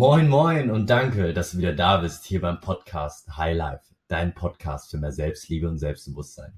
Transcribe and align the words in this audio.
Moin, 0.00 0.30
moin 0.30 0.70
und 0.70 0.88
danke, 0.88 1.34
dass 1.34 1.50
du 1.50 1.58
wieder 1.58 1.74
da 1.74 1.98
bist 1.98 2.24
hier 2.24 2.40
beim 2.40 2.58
Podcast 2.58 3.36
High 3.36 3.54
Life, 3.54 3.84
dein 4.08 4.34
Podcast 4.34 4.90
für 4.90 4.96
mehr 4.96 5.12
Selbstliebe 5.12 5.68
und 5.68 5.76
Selbstbewusstsein. 5.76 6.54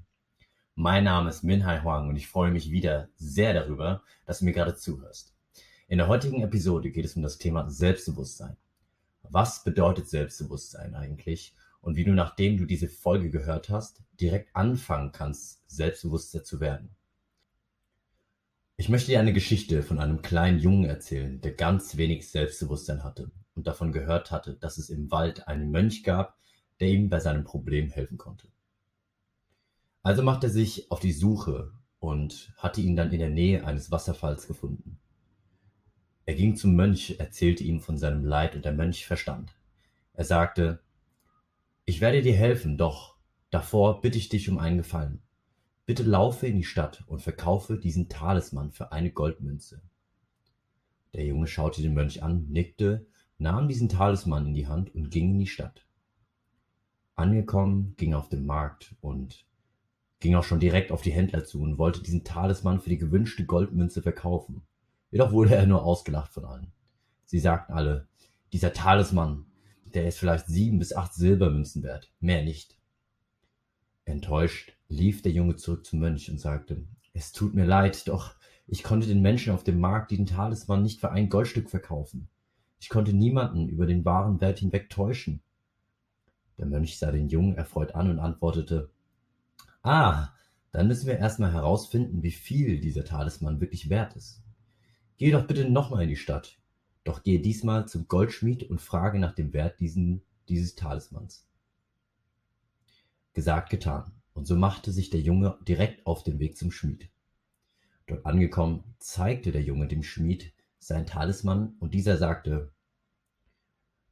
Mein 0.75 1.03
Name 1.03 1.29
ist 1.29 1.43
Minhai 1.43 1.81
Huang 1.83 2.07
und 2.07 2.15
ich 2.15 2.29
freue 2.29 2.51
mich 2.51 2.71
wieder 2.71 3.09
sehr 3.17 3.53
darüber, 3.53 4.01
dass 4.25 4.39
du 4.39 4.45
mir 4.45 4.53
gerade 4.53 4.77
zuhörst. 4.77 5.35
In 5.89 5.97
der 5.97 6.07
heutigen 6.07 6.41
Episode 6.41 6.89
geht 6.89 7.03
es 7.03 7.17
um 7.17 7.21
das 7.21 7.37
Thema 7.37 7.69
Selbstbewusstsein. 7.69 8.55
Was 9.23 9.65
bedeutet 9.65 10.07
Selbstbewusstsein 10.07 10.95
eigentlich 10.95 11.53
und 11.81 11.97
wie 11.97 12.05
du, 12.05 12.13
nachdem 12.13 12.55
du 12.57 12.63
diese 12.63 12.87
Folge 12.87 13.29
gehört 13.29 13.67
hast, 13.67 14.03
direkt 14.21 14.55
anfangen 14.55 15.11
kannst, 15.11 15.69
selbstbewusster 15.69 16.45
zu 16.45 16.61
werden. 16.61 16.95
Ich 18.83 18.89
möchte 18.89 19.11
dir 19.11 19.21
eine 19.21 19.31
Geschichte 19.31 19.81
von 19.81 19.97
einem 19.97 20.21
kleinen 20.21 20.59
Jungen 20.59 20.83
erzählen, 20.83 21.39
der 21.39 21.53
ganz 21.53 21.95
wenig 21.95 22.29
Selbstbewusstsein 22.29 23.01
hatte 23.05 23.31
und 23.55 23.65
davon 23.65 23.93
gehört 23.93 24.29
hatte, 24.29 24.55
dass 24.55 24.77
es 24.77 24.89
im 24.89 25.09
Wald 25.09 25.47
einen 25.47 25.71
Mönch 25.71 26.03
gab, 26.03 26.37
der 26.81 26.89
ihm 26.89 27.07
bei 27.07 27.21
seinem 27.21 27.45
Problem 27.45 27.89
helfen 27.91 28.17
konnte. 28.17 28.49
Also 30.01 30.21
machte 30.21 30.47
er 30.47 30.49
sich 30.49 30.91
auf 30.91 30.99
die 30.99 31.13
Suche 31.13 31.71
und 31.99 32.51
hatte 32.57 32.81
ihn 32.81 32.97
dann 32.97 33.13
in 33.13 33.19
der 33.19 33.29
Nähe 33.29 33.65
eines 33.65 33.89
Wasserfalls 33.89 34.47
gefunden. 34.47 34.99
Er 36.25 36.33
ging 36.33 36.57
zum 36.57 36.75
Mönch, 36.75 37.15
erzählte 37.19 37.63
ihm 37.63 37.79
von 37.79 37.97
seinem 37.97 38.25
Leid 38.25 38.53
und 38.53 38.65
der 38.65 38.73
Mönch 38.73 39.05
verstand. 39.05 39.55
Er 40.11 40.25
sagte, 40.25 40.81
ich 41.85 42.01
werde 42.01 42.21
dir 42.21 42.35
helfen, 42.35 42.77
doch 42.77 43.15
davor 43.49 44.01
bitte 44.01 44.17
ich 44.17 44.27
dich 44.27 44.49
um 44.49 44.57
einen 44.57 44.79
Gefallen. 44.79 45.22
Bitte 45.85 46.03
laufe 46.03 46.47
in 46.47 46.57
die 46.57 46.63
Stadt 46.63 47.03
und 47.07 47.21
verkaufe 47.21 47.77
diesen 47.77 48.07
Talisman 48.07 48.71
für 48.71 48.91
eine 48.91 49.11
Goldmünze. 49.11 49.81
Der 51.13 51.25
Junge 51.25 51.47
schaute 51.47 51.81
den 51.81 51.93
Mönch 51.93 52.23
an, 52.23 52.47
nickte, 52.49 53.05
nahm 53.37 53.67
diesen 53.67 53.89
Talisman 53.89 54.47
in 54.47 54.53
die 54.53 54.67
Hand 54.67 54.95
und 54.95 55.11
ging 55.11 55.31
in 55.31 55.39
die 55.39 55.47
Stadt. 55.47 55.85
Angekommen, 57.15 57.95
ging 57.97 58.13
er 58.13 58.19
auf 58.19 58.29
den 58.29 58.45
Markt 58.45 58.95
und 59.01 59.45
ging 60.19 60.35
auch 60.35 60.43
schon 60.43 60.61
direkt 60.61 60.91
auf 60.91 61.01
die 61.01 61.11
Händler 61.11 61.43
zu 61.43 61.61
und 61.61 61.77
wollte 61.77 62.01
diesen 62.01 62.23
Talisman 62.23 62.79
für 62.79 62.89
die 62.89 62.97
gewünschte 62.97 63.45
Goldmünze 63.45 64.01
verkaufen. 64.01 64.61
Jedoch 65.11 65.33
wurde 65.33 65.53
er 65.53 65.67
nur 65.67 65.83
ausgelacht 65.83 66.31
von 66.31 66.45
allen. 66.45 66.71
Sie 67.25 67.39
sagten 67.39 67.73
alle, 67.73 68.07
dieser 68.53 68.71
Talisman, 68.71 69.45
der 69.93 70.07
ist 70.07 70.17
vielleicht 70.17 70.47
sieben 70.47 70.79
bis 70.79 70.93
acht 70.93 71.13
Silbermünzen 71.13 71.83
wert, 71.83 72.11
mehr 72.19 72.43
nicht. 72.43 72.77
Enttäuscht 74.05 74.73
lief 74.89 75.21
der 75.21 75.31
Junge 75.31 75.55
zurück 75.55 75.85
zum 75.85 75.99
Mönch 75.99 76.29
und 76.29 76.39
sagte, 76.39 76.85
es 77.13 77.31
tut 77.31 77.53
mir 77.53 77.65
leid, 77.65 78.07
doch 78.07 78.35
ich 78.67 78.83
konnte 78.83 79.07
den 79.07 79.21
Menschen 79.21 79.53
auf 79.53 79.63
dem 79.63 79.79
Markt 79.79 80.11
den 80.11 80.25
Talisman 80.25 80.83
nicht 80.83 80.99
für 80.99 81.11
ein 81.11 81.29
Goldstück 81.29 81.69
verkaufen. 81.69 82.27
Ich 82.79 82.89
konnte 82.89 83.13
niemanden 83.13 83.69
über 83.69 83.85
den 83.85 84.03
wahren 84.03 84.41
Wert 84.41 84.59
hinweg 84.59 84.89
täuschen. 84.89 85.41
Der 86.57 86.65
Mönch 86.65 86.97
sah 86.97 87.11
den 87.11 87.29
Jungen 87.29 87.55
erfreut 87.55 87.95
an 87.95 88.09
und 88.09 88.19
antwortete, 88.19 88.89
Ah, 89.81 90.29
dann 90.71 90.87
müssen 90.87 91.07
wir 91.07 91.17
erstmal 91.17 91.53
herausfinden, 91.53 92.23
wie 92.23 92.31
viel 92.31 92.79
dieser 92.79 93.05
Talisman 93.05 93.61
wirklich 93.61 93.89
wert 93.89 94.15
ist. 94.15 94.41
Geh 95.17 95.31
doch 95.31 95.45
bitte 95.45 95.69
nochmal 95.69 96.03
in 96.03 96.09
die 96.09 96.15
Stadt, 96.15 96.57
doch 97.03 97.23
gehe 97.23 97.39
diesmal 97.39 97.87
zum 97.87 98.07
Goldschmied 98.07 98.69
und 98.69 98.81
frage 98.81 99.19
nach 99.19 99.33
dem 99.33 99.53
Wert 99.53 99.79
diesen, 99.79 100.21
dieses 100.49 100.75
Talismans. 100.75 101.47
Gesagt, 103.33 103.69
getan. 103.69 104.11
Und 104.33 104.47
so 104.47 104.55
machte 104.55 104.91
sich 104.91 105.09
der 105.09 105.21
Junge 105.21 105.57
direkt 105.67 106.05
auf 106.05 106.23
den 106.23 106.39
Weg 106.39 106.57
zum 106.57 106.71
Schmied. 106.71 107.09
Dort 108.07 108.25
angekommen, 108.25 108.83
zeigte 108.99 109.51
der 109.51 109.61
Junge 109.61 109.87
dem 109.87 110.03
Schmied 110.03 110.53
sein 110.79 111.05
Talisman 111.05 111.75
und 111.79 111.93
dieser 111.93 112.17
sagte, 112.17 112.71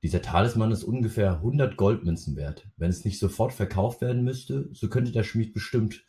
dieser 0.04 0.22
Talisman 0.22 0.72
ist 0.72 0.84
ungefähr 0.84 1.34
100 1.34 1.78
Goldmünzen 1.78 2.36
wert. 2.36 2.68
Wenn 2.78 2.90
es 2.90 3.06
nicht 3.06 3.20
sofort 3.20 3.54
verkauft 3.54 4.02
werden 4.02 4.24
müsste, 4.24 4.70
so 4.74 4.90
könnte 4.90 5.12
der 5.12 5.24
Schmied 5.24 5.54
bestimmt 5.54 6.04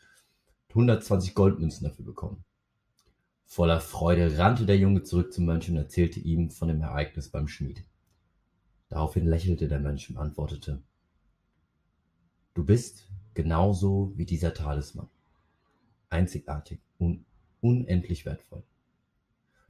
120 0.70 1.34
Goldmünzen 1.34 1.86
dafür 1.86 2.06
bekommen. 2.06 2.44
Voller 3.44 3.80
Freude 3.80 4.38
rannte 4.38 4.64
der 4.64 4.78
Junge 4.78 5.02
zurück 5.02 5.30
zum 5.34 5.44
Mönch 5.44 5.68
und 5.68 5.76
erzählte 5.76 6.20
ihm 6.20 6.50
von 6.50 6.68
dem 6.68 6.80
Ereignis 6.80 7.28
beim 7.28 7.48
Schmied. 7.48 7.84
Daraufhin 8.88 9.26
lächelte 9.26 9.68
der 9.68 9.80
Mönch 9.80 10.08
und 10.08 10.16
antwortete, 10.16 10.82
Du 12.62 12.66
bist 12.66 13.08
genauso 13.34 14.12
wie 14.14 14.24
dieser 14.24 14.54
Talisman. 14.54 15.08
Einzigartig 16.10 16.78
und 16.96 17.24
unendlich 17.60 18.24
wertvoll. 18.24 18.62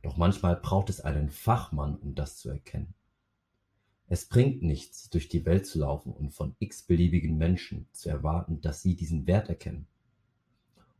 Doch 0.03 0.19
manchmal 0.19 0.57
braucht 0.57 0.91
es 0.91 1.01
einen 1.01 1.31
Fachmann, 1.31 1.97
um 1.97 2.15
das 2.15 2.37
zu 2.37 2.51
erkennen. 2.51 2.93
Es 4.09 4.27
bringt 4.27 4.63
nichts, 4.63 5.09
durch 5.09 5.31
die 5.31 5.47
Welt 5.47 5.65
zu 5.67 5.79
laufen 5.79 6.13
und 6.13 6.35
von 6.35 6.55
x-beliebigen 6.59 7.39
Menschen 7.39 7.87
zu 7.93 8.11
erwarten, 8.11 8.61
dass 8.61 8.83
sie 8.83 8.95
diesen 8.95 9.27
Wert 9.27 9.49
erkennen. 9.49 9.87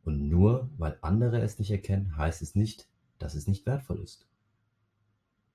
Und 0.03 0.27
nur 0.27 0.71
weil 0.79 0.97
andere 1.01 1.41
es 1.41 1.59
nicht 1.59 1.69
erkennen, 1.69 2.17
heißt 2.17 2.41
es 2.41 2.55
nicht, 2.55 2.87
dass 3.19 3.35
es 3.35 3.45
nicht 3.45 3.67
wertvoll 3.67 3.99
ist. 3.99 4.25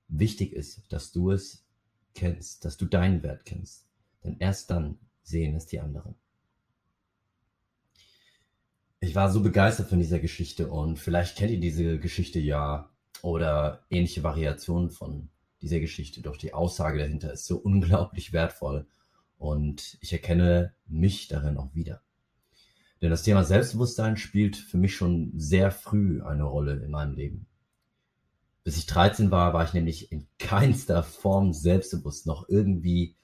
Wichtig 0.07 0.53
ist, 0.53 0.85
dass 0.93 1.11
du 1.11 1.33
es 1.33 1.65
kennst, 2.15 2.65
dass 2.65 2.77
du 2.77 2.87
deinen 2.87 3.25
Wert 3.25 3.45
kennst. 3.45 3.89
Denn 4.23 4.37
erst 4.39 4.71
dann 4.71 5.01
sehen 5.25 5.57
es 5.57 5.67
die 5.67 5.81
anderen. 5.81 6.15
Ich 9.01 9.15
war 9.15 9.31
so 9.31 9.43
begeistert 9.43 9.89
von 9.89 9.99
dieser 9.99 10.19
Geschichte 10.19 10.69
und 10.69 10.99
vielleicht 10.99 11.37
kennt 11.37 11.53
ihr 11.53 11.61
diese 11.61 11.99
Geschichte 11.99 12.41
ja 12.41 12.91
oder 13.23 13.85
ähnliche 13.91 14.25
Variationen 14.25 14.91
von 14.91 15.29
dieser 15.63 15.79
Geschichte. 15.79 16.21
Doch 16.21 16.37
die 16.37 16.53
Aussage 16.53 16.99
dahinter 16.99 17.33
ist 17.33 17.47
so 17.47 17.59
unglaublich 17.59 18.33
wertvoll 18.33 18.87
und 19.39 19.99
ich 20.01 20.13
erkenne 20.13 20.75
mich 20.87 21.29
darin 21.29 21.59
auch 21.59 21.75
wieder. 21.75 22.03
Denn 23.01 23.11
das 23.11 23.23
Thema 23.23 23.45
Selbstbewusstsein 23.45 24.17
spielt 24.17 24.57
für 24.57 24.79
mich 24.79 24.97
schon 24.97 25.33
sehr 25.37 25.71
früh 25.71 26.21
eine 26.23 26.43
Rolle 26.43 26.83
in 26.83 26.91
meinem 26.91 27.15
Leben. 27.15 27.47
Bis 28.65 28.77
ich 28.77 28.87
13 28.87 29.31
war, 29.31 29.55
war 29.55 29.65
ich 29.65 29.73
nämlich 29.73 30.11
in 30.11 30.27
keinster 30.39 31.05
Form 31.05 31.53
selbstbewusst, 31.53 32.27
noch 32.27 32.49
irgendwie 32.49 33.17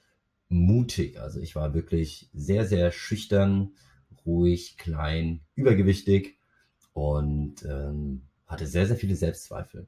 mutig. 0.47 1.19
Also 1.19 1.41
ich 1.41 1.55
war 1.55 1.73
wirklich 1.73 2.29
sehr, 2.33 2.65
sehr 2.65 2.91
schüchtern, 2.91 3.73
ruhig, 4.25 4.77
klein, 4.77 5.41
übergewichtig 5.55 6.37
und 6.93 7.63
ähm, 7.63 8.23
hatte 8.47 8.67
sehr, 8.67 8.87
sehr 8.87 8.97
viele 8.97 9.15
Selbstzweifel. 9.15 9.87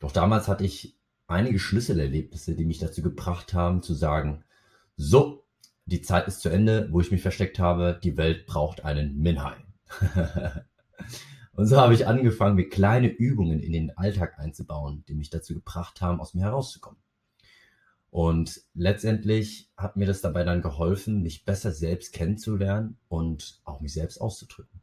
Doch 0.00 0.12
damals 0.12 0.48
hatte 0.48 0.64
ich 0.64 0.96
einige 1.26 1.58
Schlüsselerlebnisse, 1.58 2.54
die 2.54 2.64
mich 2.64 2.78
dazu 2.78 3.02
gebracht 3.02 3.54
haben 3.54 3.82
zu 3.82 3.94
sagen, 3.94 4.44
so, 4.96 5.44
die 5.86 6.02
Zeit 6.02 6.28
ist 6.28 6.40
zu 6.40 6.48
Ende, 6.48 6.88
wo 6.90 7.00
ich 7.00 7.10
mich 7.10 7.22
versteckt 7.22 7.58
habe, 7.58 7.98
die 8.02 8.16
Welt 8.16 8.46
braucht 8.46 8.84
einen 8.84 9.18
Minhai. 9.18 9.56
und 11.52 11.66
so 11.66 11.76
habe 11.78 11.94
ich 11.94 12.06
angefangen, 12.06 12.56
mir 12.56 12.68
kleine 12.68 13.08
Übungen 13.08 13.60
in 13.60 13.72
den 13.72 13.96
Alltag 13.96 14.38
einzubauen, 14.38 15.04
die 15.08 15.14
mich 15.14 15.30
dazu 15.30 15.54
gebracht 15.54 16.00
haben, 16.00 16.20
aus 16.20 16.34
mir 16.34 16.42
herauszukommen. 16.42 17.00
Und 18.10 18.62
letztendlich 18.74 19.70
hat 19.76 19.96
mir 19.96 20.06
das 20.06 20.20
dabei 20.20 20.44
dann 20.44 20.62
geholfen, 20.62 21.22
mich 21.22 21.44
besser 21.44 21.72
selbst 21.72 22.12
kennenzulernen 22.12 22.96
und 23.08 23.60
auch 23.64 23.80
mich 23.80 23.92
selbst 23.92 24.18
auszudrücken. 24.18 24.80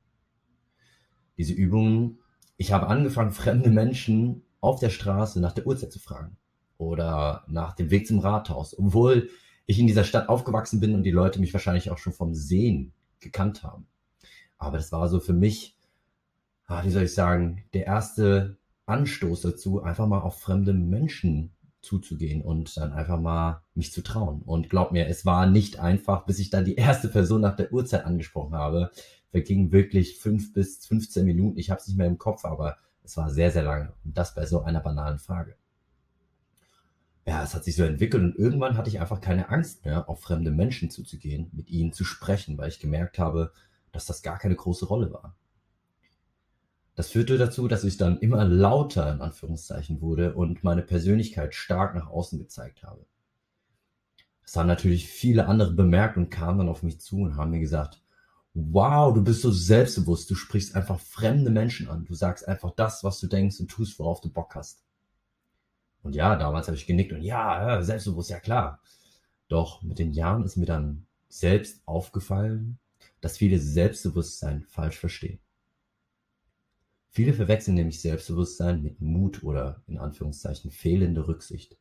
Diese 1.37 1.53
Übungen, 1.53 2.19
ich 2.57 2.71
habe 2.71 2.87
angefangen, 2.87 3.31
fremde 3.31 3.71
Menschen 3.71 4.43
auf 4.61 4.79
der 4.79 4.89
Straße 4.89 5.39
nach 5.39 5.53
der 5.53 5.65
Uhrzeit 5.65 5.91
zu 5.91 5.99
fragen 5.99 6.37
oder 6.77 7.43
nach 7.47 7.73
dem 7.73 7.89
Weg 7.89 8.07
zum 8.07 8.19
Rathaus, 8.19 8.77
obwohl 8.77 9.29
ich 9.65 9.79
in 9.79 9.87
dieser 9.87 10.03
Stadt 10.03 10.29
aufgewachsen 10.29 10.79
bin 10.79 10.93
und 10.93 11.03
die 11.03 11.11
Leute 11.11 11.39
mich 11.39 11.53
wahrscheinlich 11.53 11.89
auch 11.89 11.97
schon 11.97 12.13
vom 12.13 12.33
Sehen 12.35 12.93
gekannt 13.19 13.63
haben. 13.63 13.87
Aber 14.57 14.77
das 14.77 14.91
war 14.91 15.09
so 15.09 15.19
für 15.19 15.33
mich, 15.33 15.77
ah, 16.67 16.83
wie 16.85 16.91
soll 16.91 17.03
ich 17.03 17.13
sagen, 17.13 17.63
der 17.73 17.85
erste 17.85 18.57
Anstoß 18.85 19.41
dazu, 19.41 19.81
einfach 19.81 20.07
mal 20.07 20.19
auf 20.19 20.39
fremde 20.39 20.73
Menschen 20.73 21.54
zuzugehen 21.85 22.41
und 22.41 22.75
dann 22.77 22.91
einfach 22.91 23.19
mal 23.19 23.61
mich 23.75 23.93
zu 23.93 24.01
trauen. 24.01 24.41
Und 24.41 24.69
glaub 24.69 24.91
mir, 24.91 25.07
es 25.07 25.25
war 25.25 25.45
nicht 25.45 25.79
einfach, 25.79 26.25
bis 26.25 26.39
ich 26.39 26.49
dann 26.49 26.65
die 26.65 26.75
erste 26.75 27.07
Person 27.07 27.41
nach 27.41 27.55
der 27.55 27.71
Uhrzeit 27.71 28.05
angesprochen 28.05 28.55
habe. 28.55 28.91
Vergingen 29.31 29.71
wirklich 29.71 30.17
fünf 30.17 30.53
bis 30.53 30.85
15 30.85 31.25
Minuten. 31.25 31.57
Ich 31.57 31.69
habe 31.69 31.79
es 31.79 31.87
nicht 31.87 31.97
mehr 31.97 32.07
im 32.07 32.17
Kopf, 32.17 32.45
aber 32.45 32.77
es 33.03 33.15
war 33.15 33.29
sehr, 33.29 33.51
sehr 33.51 33.63
lange. 33.63 33.93
Und 34.03 34.17
das 34.17 34.35
bei 34.35 34.45
so 34.45 34.63
einer 34.63 34.81
banalen 34.81 35.19
Frage. 35.19 35.55
Ja, 37.27 37.43
es 37.43 37.55
hat 37.55 37.63
sich 37.63 37.75
so 37.75 37.83
entwickelt 37.83 38.23
und 38.23 38.35
irgendwann 38.35 38.77
hatte 38.77 38.89
ich 38.89 38.99
einfach 38.99 39.19
keine 39.19 39.49
Angst 39.49 39.83
mehr, 39.83 40.09
auf 40.09 40.21
fremde 40.21 40.51
Menschen 40.51 40.91
zuzugehen, 40.91 41.49
mit 41.53 41.69
ihnen 41.69 41.91
zu 41.91 42.03
sprechen, 42.03 42.57
weil 42.57 42.69
ich 42.69 42.79
gemerkt 42.79 43.17
habe, 43.17 43.51
dass 43.91 44.05
das 44.05 44.21
gar 44.21 44.37
keine 44.37 44.55
große 44.55 44.85
Rolle 44.85 45.11
war. 45.11 45.35
Das 46.95 47.09
führte 47.09 47.37
dazu, 47.37 47.67
dass 47.67 47.83
ich 47.83 47.97
dann 47.97 48.19
immer 48.19 48.45
lauter 48.45 49.11
in 49.11 49.21
Anführungszeichen 49.21 49.99
wurde 49.99 50.33
und 50.33 50.63
meine 50.63 50.81
Persönlichkeit 50.81 51.53
stark 51.53 51.93
nach 51.93 52.07
außen 52.07 52.39
gezeigt 52.39 52.83
habe. 52.83 53.05
Das 54.43 54.55
haben 54.55 54.67
natürlich 54.67 55.07
viele 55.07 55.47
andere 55.47 55.71
bemerkt 55.71 56.17
und 56.17 56.29
kamen 56.29 56.59
dann 56.59 56.69
auf 56.69 56.83
mich 56.83 57.01
zu 57.01 57.17
und 57.17 57.35
haben 57.35 57.51
mir 57.51 57.59
gesagt, 57.59 58.01
wow, 58.53 59.13
du 59.13 59.21
bist 59.21 59.41
so 59.41 59.51
selbstbewusst, 59.51 60.29
du 60.29 60.35
sprichst 60.35 60.75
einfach 60.75 60.99
fremde 60.99 61.49
Menschen 61.49 61.89
an, 61.89 62.05
du 62.05 62.13
sagst 62.13 62.47
einfach 62.47 62.71
das, 62.71 63.03
was 63.03 63.19
du 63.19 63.27
denkst 63.27 63.59
und 63.59 63.67
tust, 63.69 63.99
worauf 63.99 64.21
du 64.21 64.29
Bock 64.29 64.55
hast. 64.55 64.85
Und 66.03 66.15
ja, 66.15 66.35
damals 66.37 66.67
habe 66.67 66.77
ich 66.77 66.87
genickt 66.87 67.11
und 67.11 67.21
ja, 67.21 67.81
selbstbewusst, 67.81 68.29
ja 68.29 68.39
klar. 68.39 68.79
Doch 69.49 69.81
mit 69.81 69.99
den 69.99 70.13
Jahren 70.13 70.43
ist 70.43 70.55
mir 70.55 70.65
dann 70.65 71.05
selbst 71.27 71.81
aufgefallen, 71.85 72.79
dass 73.19 73.37
viele 73.37 73.59
Selbstbewusstsein 73.59 74.63
falsch 74.69 74.97
verstehen. 74.97 75.39
Viele 77.15 77.33
verwechseln 77.33 77.75
nämlich 77.75 78.01
Selbstbewusstsein 78.01 78.83
mit 78.83 78.99
Mut 78.99 79.41
oder 79.41 79.81
in 79.87 79.97
Anführungszeichen 79.97 80.69
fehlende 80.69 81.29
Rücksicht. 81.29 81.77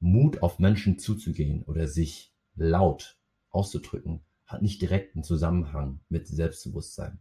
Mut 0.00 0.42
auf 0.42 0.58
Menschen 0.58 0.98
zuzugehen 0.98 1.64
oder 1.64 1.86
sich 1.86 2.32
laut 2.54 3.18
auszudrücken, 3.50 4.22
hat 4.46 4.62
nicht 4.62 4.80
direkt 4.80 5.14
einen 5.14 5.22
Zusammenhang 5.22 6.00
mit 6.08 6.26
Selbstbewusstsein. 6.28 7.18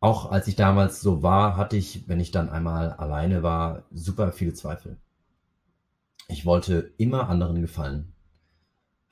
Auch 0.00 0.32
als 0.32 0.48
ich 0.48 0.56
damals 0.56 1.00
so 1.00 1.22
war, 1.22 1.56
hatte 1.56 1.76
ich, 1.76 2.08
wenn 2.08 2.18
ich 2.18 2.32
dann 2.32 2.48
einmal 2.48 2.90
alleine 2.90 3.44
war, 3.44 3.86
super 3.92 4.32
viele 4.32 4.54
Zweifel. 4.54 4.98
Ich 6.26 6.44
wollte 6.44 6.92
immer 6.98 7.28
anderen 7.28 7.60
gefallen, 7.60 8.14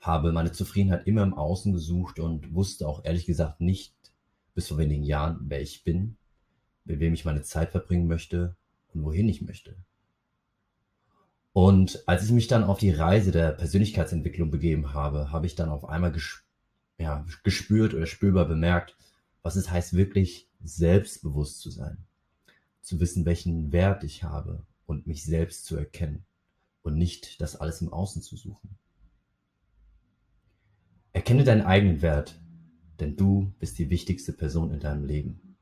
habe 0.01 0.33
meine 0.33 0.51
Zufriedenheit 0.51 1.07
immer 1.07 1.23
im 1.23 1.33
Außen 1.33 1.71
gesucht 1.71 2.19
und 2.19 2.53
wusste 2.53 2.85
auch 2.89 3.05
ehrlich 3.05 3.25
gesagt 3.25 3.61
nicht 3.61 3.95
bis 4.55 4.69
vor 4.69 4.77
wenigen 4.79 5.03
Jahren, 5.03 5.39
wer 5.43 5.61
ich 5.61 5.83
bin, 5.83 6.17
mit 6.85 6.99
wem 6.99 7.13
ich 7.13 7.25
meine 7.25 7.43
Zeit 7.43 7.71
verbringen 7.71 8.07
möchte 8.07 8.55
und 8.93 9.03
wohin 9.03 9.29
ich 9.29 9.41
möchte. 9.41 9.75
Und 11.53 12.03
als 12.07 12.23
ich 12.23 12.31
mich 12.31 12.47
dann 12.47 12.63
auf 12.63 12.79
die 12.79 12.91
Reise 12.91 13.31
der 13.31 13.51
Persönlichkeitsentwicklung 13.51 14.51
begeben 14.51 14.93
habe, 14.93 15.31
habe 15.31 15.45
ich 15.45 15.55
dann 15.55 15.69
auf 15.69 15.85
einmal 15.85 16.11
ges 16.11 16.41
ja, 16.97 17.25
gespürt 17.43 17.93
oder 17.93 18.05
spürbar 18.05 18.45
bemerkt, 18.45 18.95
was 19.41 19.57
es 19.57 19.69
heißt, 19.69 19.93
wirklich 19.93 20.49
selbstbewusst 20.63 21.59
zu 21.59 21.69
sein. 21.69 21.97
Zu 22.81 22.99
wissen, 22.99 23.25
welchen 23.25 23.71
Wert 23.71 24.03
ich 24.03 24.23
habe 24.23 24.65
und 24.85 25.07
mich 25.07 25.23
selbst 25.25 25.65
zu 25.65 25.75
erkennen 25.75 26.25
und 26.83 26.97
nicht 26.97 27.41
das 27.41 27.55
alles 27.55 27.81
im 27.81 27.91
Außen 27.91 28.21
zu 28.21 28.37
suchen. 28.37 28.77
Erkenne 31.13 31.43
deinen 31.43 31.63
eigenen 31.63 32.01
Wert, 32.01 32.39
denn 32.99 33.15
du 33.15 33.53
bist 33.59 33.77
die 33.77 33.89
wichtigste 33.89 34.33
Person 34.33 34.71
in 34.71 34.79
deinem 34.79 35.05
Leben. 35.05 35.57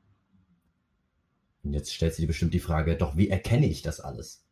Und 1.63 1.73
jetzt 1.73 1.91
stellst 1.91 2.17
du 2.17 2.21
dir 2.21 2.27
bestimmt 2.27 2.53
die 2.53 2.59
Frage, 2.59 2.97
doch 2.97 3.15
wie 3.15 3.29
erkenne 3.29 3.67
ich 3.67 3.81
das 3.81 3.99
alles? 3.99 4.45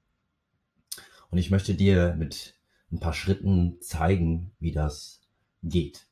Und 1.29 1.37
ich 1.37 1.51
möchte 1.51 1.75
dir 1.75 2.15
mit 2.15 2.55
ein 2.91 2.99
paar 2.99 3.13
Schritten 3.13 3.81
zeigen, 3.81 4.51
wie 4.59 4.71
das 4.71 5.21
geht. 5.63 6.07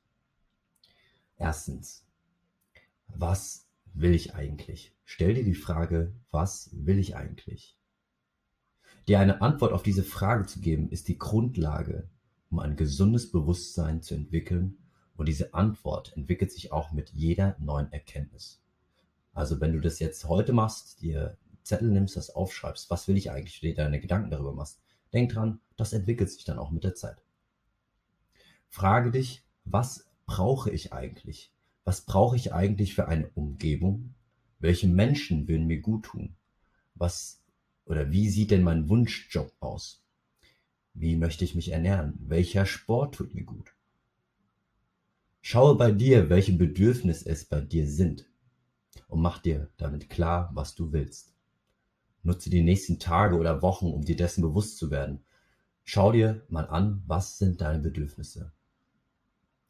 Erstens, 1.37 2.05
was 3.07 3.67
will 3.93 4.13
ich 4.13 4.35
eigentlich? 4.35 4.95
Stell 5.05 5.33
dir 5.33 5.43
die 5.43 5.55
Frage, 5.55 6.13
was 6.31 6.69
will 6.73 6.99
ich 6.99 7.15
eigentlich? 7.15 7.77
Dir 9.07 9.19
eine 9.19 9.41
Antwort 9.41 9.73
auf 9.73 9.83
diese 9.83 10.03
Frage 10.03 10.45
zu 10.45 10.59
geben, 10.59 10.89
ist 10.89 11.07
die 11.07 11.17
Grundlage, 11.17 12.09
um 12.49 12.59
ein 12.59 12.75
gesundes 12.75 13.31
Bewusstsein 13.31 14.01
zu 14.01 14.15
entwickeln 14.15 14.78
und 15.19 15.25
diese 15.25 15.53
Antwort 15.53 16.15
entwickelt 16.15 16.49
sich 16.49 16.71
auch 16.71 16.93
mit 16.93 17.09
jeder 17.09 17.57
neuen 17.59 17.91
Erkenntnis. 17.91 18.61
Also 19.33 19.59
wenn 19.59 19.73
du 19.73 19.81
das 19.81 19.99
jetzt 19.99 20.23
heute 20.29 20.53
machst, 20.53 21.01
dir 21.01 21.37
Zettel 21.61 21.89
nimmst, 21.89 22.15
das 22.15 22.29
aufschreibst, 22.29 22.89
was 22.89 23.09
will 23.09 23.17
ich 23.17 23.29
eigentlich, 23.29 23.59
dir 23.59 23.75
deine 23.75 23.99
Gedanken 23.99 24.31
darüber 24.31 24.53
machst, 24.53 24.79
denk 25.11 25.33
dran, 25.33 25.59
das 25.75 25.91
entwickelt 25.91 26.31
sich 26.31 26.45
dann 26.45 26.57
auch 26.57 26.71
mit 26.71 26.85
der 26.85 26.95
Zeit. 26.95 27.21
Frage 28.69 29.11
dich, 29.11 29.43
was 29.65 30.07
brauche 30.25 30.71
ich 30.71 30.93
eigentlich? 30.93 31.51
Was 31.83 31.99
brauche 32.05 32.37
ich 32.37 32.53
eigentlich 32.53 32.95
für 32.95 33.09
eine 33.09 33.27
Umgebung? 33.35 34.13
Welche 34.59 34.87
Menschen 34.87 35.49
würden 35.49 35.67
mir 35.67 35.81
gut 35.81 36.05
tun? 36.05 36.37
Was 36.95 37.41
oder 37.83 38.09
wie 38.09 38.29
sieht 38.29 38.51
denn 38.51 38.63
mein 38.63 38.87
Wunschjob 38.87 39.51
aus? 39.59 40.01
Wie 40.93 41.17
möchte 41.17 41.43
ich 41.43 41.55
mich 41.55 41.73
ernähren? 41.73 42.17
Welcher 42.19 42.65
Sport 42.65 43.15
tut 43.15 43.35
mir 43.35 43.43
gut? 43.43 43.73
Schaue 45.41 45.75
bei 45.75 45.91
dir, 45.91 46.29
welche 46.29 46.53
Bedürfnisse 46.53 47.29
es 47.29 47.45
bei 47.45 47.61
dir 47.61 47.87
sind 47.87 48.29
und 49.07 49.21
mach 49.21 49.39
dir 49.39 49.69
damit 49.77 50.09
klar, 50.09 50.51
was 50.53 50.75
du 50.75 50.91
willst. 50.91 51.33
Nutze 52.23 52.49
die 52.49 52.61
nächsten 52.61 52.99
Tage 52.99 53.37
oder 53.37 53.61
Wochen, 53.61 53.87
um 53.87 54.03
dir 54.03 54.15
dessen 54.15 54.41
bewusst 54.41 54.77
zu 54.77 54.91
werden. 54.91 55.23
Schau 55.83 56.11
dir 56.11 56.45
mal 56.49 56.67
an, 56.67 57.03
was 57.07 57.37
sind 57.37 57.61
deine 57.61 57.79
Bedürfnisse. 57.79 58.51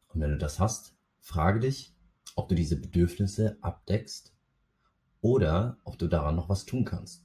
Und 0.10 0.22
wenn 0.22 0.32
du 0.32 0.38
das 0.38 0.60
hast, 0.60 0.96
frage 1.20 1.60
dich, 1.60 1.96
ob 2.36 2.50
du 2.50 2.56
diese 2.56 2.76
Bedürfnisse 2.76 3.58
abdeckst 3.62 4.34
oder 5.22 5.78
ob 5.84 5.98
du 6.00 6.08
daran 6.08 6.36
noch 6.36 6.50
was 6.50 6.66
tun 6.66 6.86
kannst. 6.86 7.24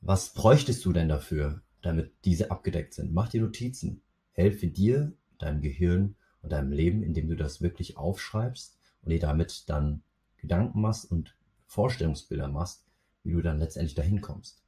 Was 0.00 0.32
bräuchtest 0.34 0.84
du 0.84 0.92
denn 0.92 1.08
dafür, 1.08 1.62
damit 1.82 2.12
diese 2.24 2.50
abgedeckt 2.50 2.94
sind? 2.94 3.12
Mach 3.12 3.28
dir 3.28 3.42
Notizen. 3.42 4.02
Helfe 4.32 4.68
dir, 4.68 5.12
deinem 5.38 5.60
Gehirn 5.60 6.16
und 6.42 6.52
deinem 6.52 6.72
Leben, 6.72 7.02
indem 7.02 7.28
du 7.28 7.36
das 7.36 7.60
wirklich 7.60 7.96
aufschreibst 7.96 8.78
und 9.02 9.10
dir 9.10 9.20
damit 9.20 9.68
dann 9.68 10.02
Gedanken 10.38 10.80
machst 10.80 11.10
und 11.10 11.36
Vorstellungsbilder 11.66 12.48
machst, 12.48 12.84
wie 13.22 13.32
du 13.32 13.42
dann 13.42 13.58
letztendlich 13.58 13.94
dahin 13.94 14.20
kommst. 14.20 14.62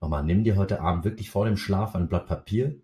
Nochmal, 0.00 0.24
nimm 0.24 0.44
dir 0.44 0.56
heute 0.56 0.80
Abend 0.80 1.04
wirklich 1.04 1.30
vor 1.30 1.46
dem 1.46 1.56
Schlaf 1.56 1.94
ein 1.94 2.08
Blatt 2.08 2.26
Papier, 2.26 2.80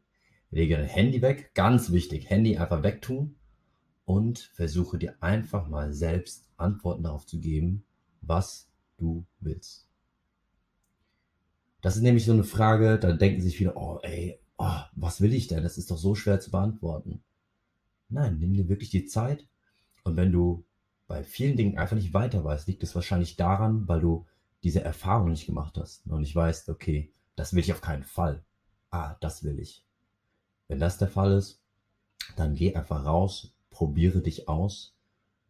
lege 0.50 0.76
dein 0.76 0.87
Handy 0.87 1.23
weg, 1.23 1.55
ganz 1.55 1.93
wichtig, 1.93 2.29
Handy 2.29 2.59
einfach 2.59 2.82
wegtun 2.82 3.37
und 4.05 4.38
versuche 4.38 4.99
dir 4.99 5.17
einfach 5.20 5.69
mal 5.69 5.93
selbst 5.93 6.49
Antworten 6.56 7.05
darauf 7.05 7.26
zu 7.26 7.38
geben, 7.41 7.85
was 8.20 8.69
du 8.97 9.25
willst. 9.41 9.88
Das 11.81 11.97
ist 11.97 12.03
nämlich 12.03 12.25
so 12.25 12.32
eine 12.32 12.44
Frage, 12.44 12.99
da 12.99 13.12
denken 13.12 13.43
sich 13.43 13.56
viele, 13.56 13.75
oh 13.75 13.99
ey, 14.03 14.38
oh, 14.56 14.81
was 14.94 15.20
will 15.20 15.35
ich 15.35 15.49
denn? 15.49 15.62
Das 15.62 15.79
ist 15.79 15.91
doch 15.91 15.99
so 15.99 16.14
schwer 16.14 16.41
zu 16.41 16.50
beantworten. 16.50 17.23
Nein, 18.12 18.38
nimm 18.38 18.53
dir 18.53 18.69
wirklich 18.69 18.91
die 18.91 19.06
Zeit. 19.06 19.47
Und 20.05 20.17
wenn 20.17 20.32
du 20.32 20.67
bei 21.06 21.25
vielen 21.25 21.56
Dingen 21.56 21.79
einfach 21.79 21.97
nicht 21.97 22.12
weiter 22.12 22.44
weißt, 22.44 22.69
liegt 22.69 22.82
es 22.82 22.94
wahrscheinlich 22.94 23.37
daran, 23.37 23.88
weil 23.88 24.00
du 24.00 24.26
diese 24.62 24.82
Erfahrung 24.82 25.31
nicht 25.31 25.47
gemacht 25.47 25.79
hast 25.79 26.06
und 26.06 26.20
nicht 26.20 26.37
weißt, 26.37 26.69
okay, 26.69 27.12
das 27.37 27.55
will 27.55 27.61
ich 27.61 27.73
auf 27.73 27.81
keinen 27.81 28.05
Fall. 28.05 28.44
Ah, 28.91 29.17
das 29.20 29.43
will 29.43 29.59
ich. 29.59 29.87
Wenn 30.69 30.79
das 30.79 30.99
der 30.99 31.09
Fall 31.09 31.32
ist, 31.32 31.62
dann 32.37 32.55
geh 32.55 32.75
einfach 32.75 33.05
raus, 33.05 33.55
probiere 33.70 34.20
dich 34.20 34.49
aus, 34.49 34.94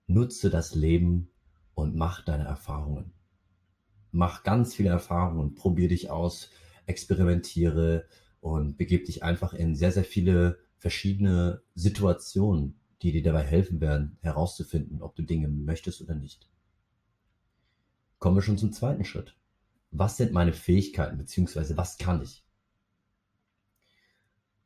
nutze 0.07 0.49
das 0.49 0.75
Leben 0.75 1.31
und 1.75 1.97
mach 1.97 2.25
deine 2.25 2.45
Erfahrungen. 2.45 3.13
Mach 4.13 4.45
ganz 4.45 4.75
viele 4.75 4.91
Erfahrungen, 4.91 5.55
probiere 5.55 5.89
dich 5.89 6.11
aus, 6.11 6.51
experimentiere 6.87 8.07
und 8.41 8.77
begib 8.77 9.07
dich 9.07 9.23
einfach 9.25 9.53
in 9.53 9.75
sehr, 9.75 9.91
sehr 9.91 10.05
viele 10.05 10.59
verschiedene 10.83 11.63
Situationen, 11.77 12.75
die 13.03 13.13
dir 13.13 13.23
dabei 13.23 13.45
helfen 13.45 13.81
werden, 13.81 14.19
herauszufinden, 14.21 15.01
ob 15.01 15.15
du 15.15 15.23
Dinge 15.23 15.47
möchtest 15.47 16.03
oder 16.03 16.17
nicht. 16.17 16.51
Kommen 18.19 18.37
wir 18.37 18.43
schon 18.43 18.59
zum 18.59 18.73
zweiten 18.73 19.05
Schritt. 19.05 19.37
Was 19.93 20.17
sind 20.17 20.33
meine 20.33 20.53
Fähigkeiten, 20.53 21.19
beziehungsweise 21.19 21.77
was 21.77 21.99
kann 21.99 22.21
ich? 22.21 22.45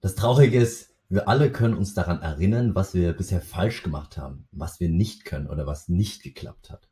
Das 0.00 0.14
Traurige 0.14 0.58
ist, 0.58 0.94
wir 1.11 1.28
alle 1.28 1.52
können 1.52 1.75
uns 1.75 1.92
daran 1.92 2.23
erinnern, 2.23 2.75
was 2.75 2.94
wir 2.94 3.12
bisher 3.12 3.42
falsch 3.42 3.82
gemacht 3.82 4.16
haben, 4.16 4.49
was 4.52 4.80
wir 4.80 4.88
nicht 4.88 5.26
können 5.26 5.49
oder 5.49 5.66
was 5.66 5.88
nicht 5.88 6.23
geklappt 6.23 6.70
hat. 6.70 6.88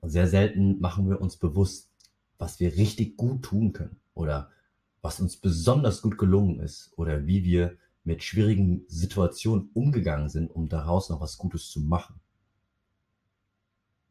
Und 0.00 0.08
sehr 0.08 0.26
selten 0.26 0.80
machen 0.80 1.10
wir 1.10 1.20
uns 1.20 1.36
bewusst, 1.36 1.92
was 2.38 2.60
wir 2.60 2.76
richtig 2.76 3.18
gut 3.18 3.42
tun 3.42 3.74
können 3.74 4.00
oder 4.14 4.50
was 5.02 5.20
uns 5.20 5.36
besonders 5.36 6.00
gut 6.00 6.16
gelungen 6.16 6.60
ist 6.60 6.92
oder 6.96 7.26
wie 7.26 7.44
wir 7.44 7.76
mit 8.06 8.22
schwierigen 8.22 8.84
Situationen 8.86 9.68
umgegangen 9.74 10.28
sind, 10.28 10.54
um 10.54 10.68
daraus 10.68 11.10
noch 11.10 11.20
was 11.20 11.38
Gutes 11.38 11.68
zu 11.68 11.80
machen. 11.80 12.20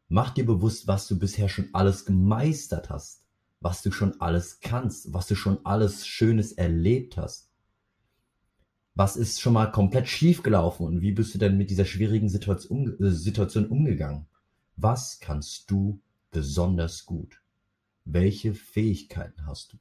Mach 0.10 0.32
dir 0.34 0.46
bewusst, 0.46 0.86
was 0.88 1.08
du 1.08 1.18
bisher 1.18 1.48
schon 1.48 1.70
alles 1.72 2.04
gemeistert 2.06 2.90
hast, 2.90 3.24
was 3.62 3.82
du 3.82 3.92
schon 3.92 4.20
alles 4.20 4.60
kannst, 4.60 5.14
was 5.14 5.28
du 5.28 5.36
schon 5.36 5.66
alles 5.66 6.06
Schönes 6.06 6.52
erlebt 6.52 7.16
hast. 7.16 7.50
Was 8.96 9.16
ist 9.16 9.40
schon 9.40 9.54
mal 9.54 9.72
komplett 9.72 10.10
schief 10.10 10.44
gelaufen 10.44 10.86
und 10.86 11.02
wie 11.02 11.14
bist 11.14 11.34
du 11.34 11.38
denn 11.38 11.58
mit 11.58 11.70
dieser 11.70 11.86
schwierigen 11.86 12.30
Situation, 12.30 13.00
äh, 13.00 13.12
Situation 13.12 13.68
umgegangen? 13.68 14.28
Was 14.76 15.20
kannst 15.22 15.72
du 15.72 16.02
besonders 16.32 17.06
gut? 17.06 17.42
Welche 18.04 18.54
Fähigkeiten 18.54 19.48
hast 19.48 19.74
du? 19.74 19.78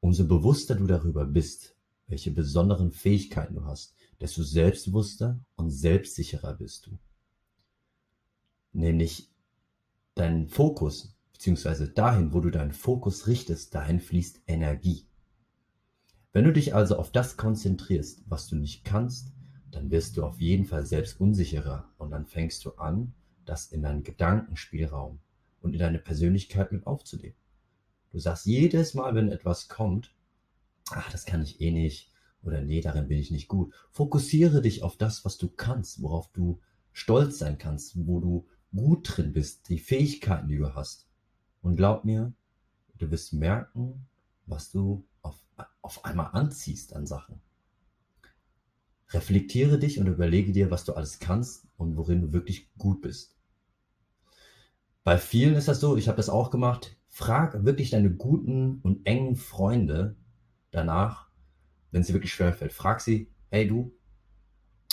Umso 0.00 0.26
bewusster 0.26 0.74
du 0.74 0.86
darüber 0.86 1.24
bist, 1.24 1.73
welche 2.06 2.30
besonderen 2.30 2.90
Fähigkeiten 2.90 3.54
du 3.54 3.64
hast, 3.64 3.94
desto 4.20 4.42
selbstbewusster 4.42 5.40
und 5.56 5.70
selbstsicherer 5.70 6.54
bist 6.54 6.86
du. 6.86 6.98
Nämlich 8.72 9.30
dein 10.14 10.48
Fokus, 10.48 11.16
beziehungsweise 11.32 11.88
dahin, 11.88 12.32
wo 12.32 12.40
du 12.40 12.50
deinen 12.50 12.72
Fokus 12.72 13.26
richtest, 13.26 13.74
dahin 13.74 14.00
fließt 14.00 14.42
Energie. 14.46 15.06
Wenn 16.32 16.44
du 16.44 16.52
dich 16.52 16.74
also 16.74 16.96
auf 16.96 17.12
das 17.12 17.36
konzentrierst, 17.36 18.22
was 18.26 18.48
du 18.48 18.56
nicht 18.56 18.84
kannst, 18.84 19.32
dann 19.70 19.90
wirst 19.90 20.16
du 20.16 20.24
auf 20.24 20.40
jeden 20.40 20.64
Fall 20.64 20.86
selbst 20.86 21.20
unsicherer 21.20 21.92
und 21.98 22.10
dann 22.10 22.26
fängst 22.26 22.64
du 22.64 22.72
an, 22.72 23.14
das 23.44 23.66
in 23.66 23.82
deinen 23.82 24.02
Gedankenspielraum 24.02 25.20
und 25.60 25.72
in 25.72 25.78
deine 25.78 25.98
Persönlichkeit 25.98 26.72
mit 26.72 26.86
aufzunehmen. 26.86 27.36
Du 28.10 28.18
sagst 28.18 28.46
jedes 28.46 28.94
Mal, 28.94 29.14
wenn 29.14 29.28
etwas 29.28 29.68
kommt, 29.68 30.14
ach, 30.90 31.10
das 31.10 31.24
kann 31.24 31.42
ich 31.42 31.60
eh 31.60 31.70
nicht 31.70 32.12
oder 32.42 32.60
nee, 32.60 32.80
darin 32.80 33.08
bin 33.08 33.18
ich 33.18 33.30
nicht 33.30 33.48
gut. 33.48 33.72
Fokussiere 33.90 34.60
dich 34.60 34.82
auf 34.82 34.96
das, 34.96 35.24
was 35.24 35.38
du 35.38 35.48
kannst, 35.48 36.02
worauf 36.02 36.30
du 36.32 36.60
stolz 36.92 37.38
sein 37.38 37.58
kannst, 37.58 38.06
wo 38.06 38.20
du 38.20 38.46
gut 38.74 39.16
drin 39.16 39.32
bist, 39.32 39.68
die 39.68 39.78
Fähigkeiten, 39.78 40.48
die 40.48 40.58
du 40.58 40.74
hast. 40.74 41.08
Und 41.62 41.76
glaub 41.76 42.04
mir, 42.04 42.32
du 42.98 43.10
wirst 43.10 43.32
merken, 43.32 44.06
was 44.46 44.70
du 44.70 45.06
auf, 45.22 45.36
auf 45.80 46.04
einmal 46.04 46.30
anziehst 46.32 46.94
an 46.94 47.06
Sachen. 47.06 47.40
Reflektiere 49.10 49.78
dich 49.78 49.98
und 49.98 50.06
überlege 50.06 50.52
dir, 50.52 50.70
was 50.70 50.84
du 50.84 50.92
alles 50.94 51.18
kannst 51.18 51.66
und 51.76 51.96
worin 51.96 52.20
du 52.20 52.32
wirklich 52.32 52.74
gut 52.76 53.00
bist. 53.00 53.36
Bei 55.04 55.18
vielen 55.18 55.54
ist 55.54 55.68
das 55.68 55.80
so, 55.80 55.96
ich 55.96 56.08
habe 56.08 56.16
das 56.16 56.28
auch 56.28 56.50
gemacht. 56.50 56.96
Frag 57.08 57.64
wirklich 57.64 57.90
deine 57.90 58.10
guten 58.10 58.80
und 58.82 59.06
engen 59.06 59.36
Freunde 59.36 60.16
danach, 60.74 61.28
wenn 61.90 62.00
es 62.00 62.08
dir 62.08 62.14
wirklich 62.14 62.32
schwerfällt. 62.32 62.72
Frag 62.72 63.00
sie, 63.00 63.28
hey 63.50 63.68
du, 63.68 63.92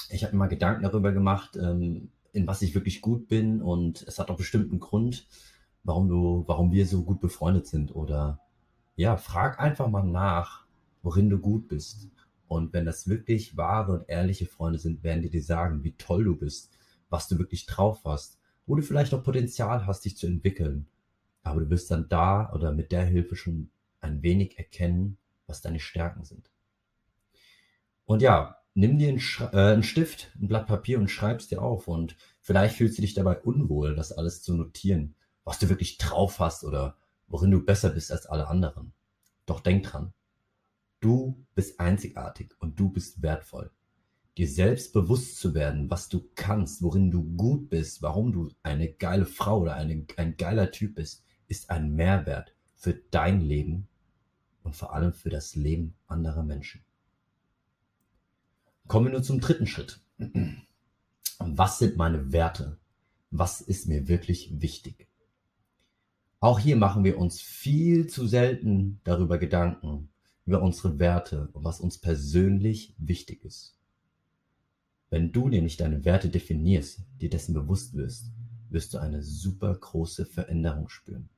ich 0.09 0.23
habe 0.23 0.33
mir 0.33 0.39
mal 0.39 0.47
Gedanken 0.47 0.83
darüber 0.83 1.11
gemacht, 1.11 1.57
ähm, 1.57 2.09
in 2.33 2.47
was 2.47 2.61
ich 2.61 2.75
wirklich 2.75 3.01
gut 3.01 3.27
bin 3.27 3.61
und 3.61 4.03
es 4.03 4.19
hat 4.19 4.29
doch 4.29 4.37
bestimmt 4.37 4.71
einen 4.71 4.79
Grund, 4.79 5.27
warum 5.83 6.07
du, 6.07 6.43
warum 6.47 6.71
wir 6.71 6.85
so 6.85 7.03
gut 7.03 7.19
befreundet 7.19 7.67
sind. 7.67 7.95
Oder 7.95 8.39
ja, 8.95 9.17
frag 9.17 9.59
einfach 9.59 9.87
mal 9.87 10.03
nach, 10.03 10.65
worin 11.01 11.29
du 11.29 11.39
gut 11.39 11.67
bist. 11.67 12.09
Und 12.47 12.73
wenn 12.73 12.85
das 12.85 13.07
wirklich 13.07 13.57
wahre 13.57 13.93
und 13.93 14.09
ehrliche 14.09 14.45
Freunde 14.45 14.79
sind, 14.79 15.03
werden 15.03 15.21
die 15.21 15.29
dir 15.29 15.43
sagen, 15.43 15.83
wie 15.83 15.93
toll 15.93 16.25
du 16.25 16.35
bist, 16.35 16.77
was 17.09 17.27
du 17.27 17.37
wirklich 17.39 17.65
drauf 17.65 18.01
hast, 18.05 18.39
wo 18.65 18.75
du 18.75 18.81
vielleicht 18.81 19.13
auch 19.13 19.23
Potenzial 19.23 19.85
hast, 19.85 20.05
dich 20.05 20.17
zu 20.17 20.27
entwickeln. 20.27 20.87
Aber 21.43 21.61
du 21.61 21.69
wirst 21.69 21.89
dann 21.91 22.07
da 22.09 22.51
oder 22.53 22.71
mit 22.71 22.91
der 22.91 23.05
Hilfe 23.05 23.35
schon 23.35 23.71
ein 24.01 24.21
wenig 24.21 24.57
erkennen, 24.57 25.17
was 25.51 25.61
deine 25.61 25.79
Stärken 25.79 26.23
sind. 26.23 26.49
Und 28.05 28.21
ja, 28.21 28.57
nimm 28.73 28.97
dir 28.97 29.09
einen, 29.09 29.21
äh, 29.53 29.73
einen 29.73 29.83
Stift, 29.83 30.31
ein 30.41 30.47
Blatt 30.47 30.67
Papier 30.67 30.97
und 30.97 31.09
schreib's 31.09 31.47
dir 31.47 31.61
auf. 31.61 31.87
Und 31.87 32.15
vielleicht 32.41 32.77
fühlst 32.77 32.97
du 32.97 33.01
dich 33.01 33.13
dabei 33.13 33.39
unwohl, 33.39 33.95
das 33.95 34.11
alles 34.11 34.41
zu 34.41 34.55
notieren, 34.55 35.15
was 35.43 35.59
du 35.59 35.69
wirklich 35.69 35.97
drauf 35.97 36.39
hast 36.39 36.63
oder 36.63 36.97
worin 37.27 37.51
du 37.51 37.63
besser 37.63 37.89
bist 37.89 38.11
als 38.11 38.25
alle 38.25 38.47
anderen. 38.47 38.93
Doch 39.45 39.59
denk 39.59 39.83
dran, 39.83 40.13
du 40.99 41.45
bist 41.55 41.79
einzigartig 41.79 42.53
und 42.59 42.79
du 42.79 42.89
bist 42.89 43.21
wertvoll. 43.21 43.71
Dir 44.37 44.47
selbst 44.47 44.93
bewusst 44.93 45.37
zu 45.37 45.53
werden, 45.53 45.89
was 45.89 46.07
du 46.07 46.29
kannst, 46.35 46.81
worin 46.81 47.11
du 47.11 47.23
gut 47.35 47.69
bist, 47.69 48.01
warum 48.01 48.31
du 48.31 48.49
eine 48.63 48.91
geile 48.91 49.25
Frau 49.25 49.61
oder 49.61 49.75
eine, 49.75 50.05
ein 50.15 50.37
geiler 50.37 50.71
Typ 50.71 50.95
bist, 50.95 51.25
ist 51.47 51.69
ein 51.69 51.93
Mehrwert 51.93 52.55
für 52.75 52.93
dein 52.93 53.41
Leben 53.41 53.89
und 54.63 54.75
vor 54.75 54.93
allem 54.93 55.13
für 55.13 55.29
das 55.29 55.55
Leben 55.55 55.95
anderer 56.07 56.43
Menschen. 56.43 56.83
Kommen 58.87 59.07
wir 59.07 59.13
nur 59.13 59.23
zum 59.23 59.39
dritten 59.39 59.67
Schritt. 59.67 60.01
Was 61.39 61.79
sind 61.79 61.97
meine 61.97 62.31
Werte? 62.31 62.77
Was 63.29 63.61
ist 63.61 63.87
mir 63.87 64.07
wirklich 64.07 64.61
wichtig? 64.61 65.07
Auch 66.39 66.59
hier 66.59 66.75
machen 66.75 67.03
wir 67.03 67.17
uns 67.17 67.39
viel 67.39 68.07
zu 68.07 68.27
selten 68.27 68.99
darüber 69.03 69.37
Gedanken, 69.37 70.09
über 70.45 70.61
unsere 70.61 70.99
Werte 70.99 71.49
und 71.53 71.63
was 71.63 71.79
uns 71.79 71.99
persönlich 71.99 72.95
wichtig 72.97 73.45
ist. 73.45 73.77
Wenn 75.09 75.31
du 75.31 75.49
nämlich 75.49 75.77
deine 75.77 76.03
Werte 76.03 76.29
definierst, 76.29 77.03
dir 77.19 77.29
dessen 77.29 77.53
bewusst 77.53 77.93
wirst, 77.93 78.31
wirst 78.69 78.93
du 78.93 78.97
eine 78.97 79.21
super 79.21 79.73
große 79.73 80.25
Veränderung 80.25 80.89
spüren. 80.89 81.29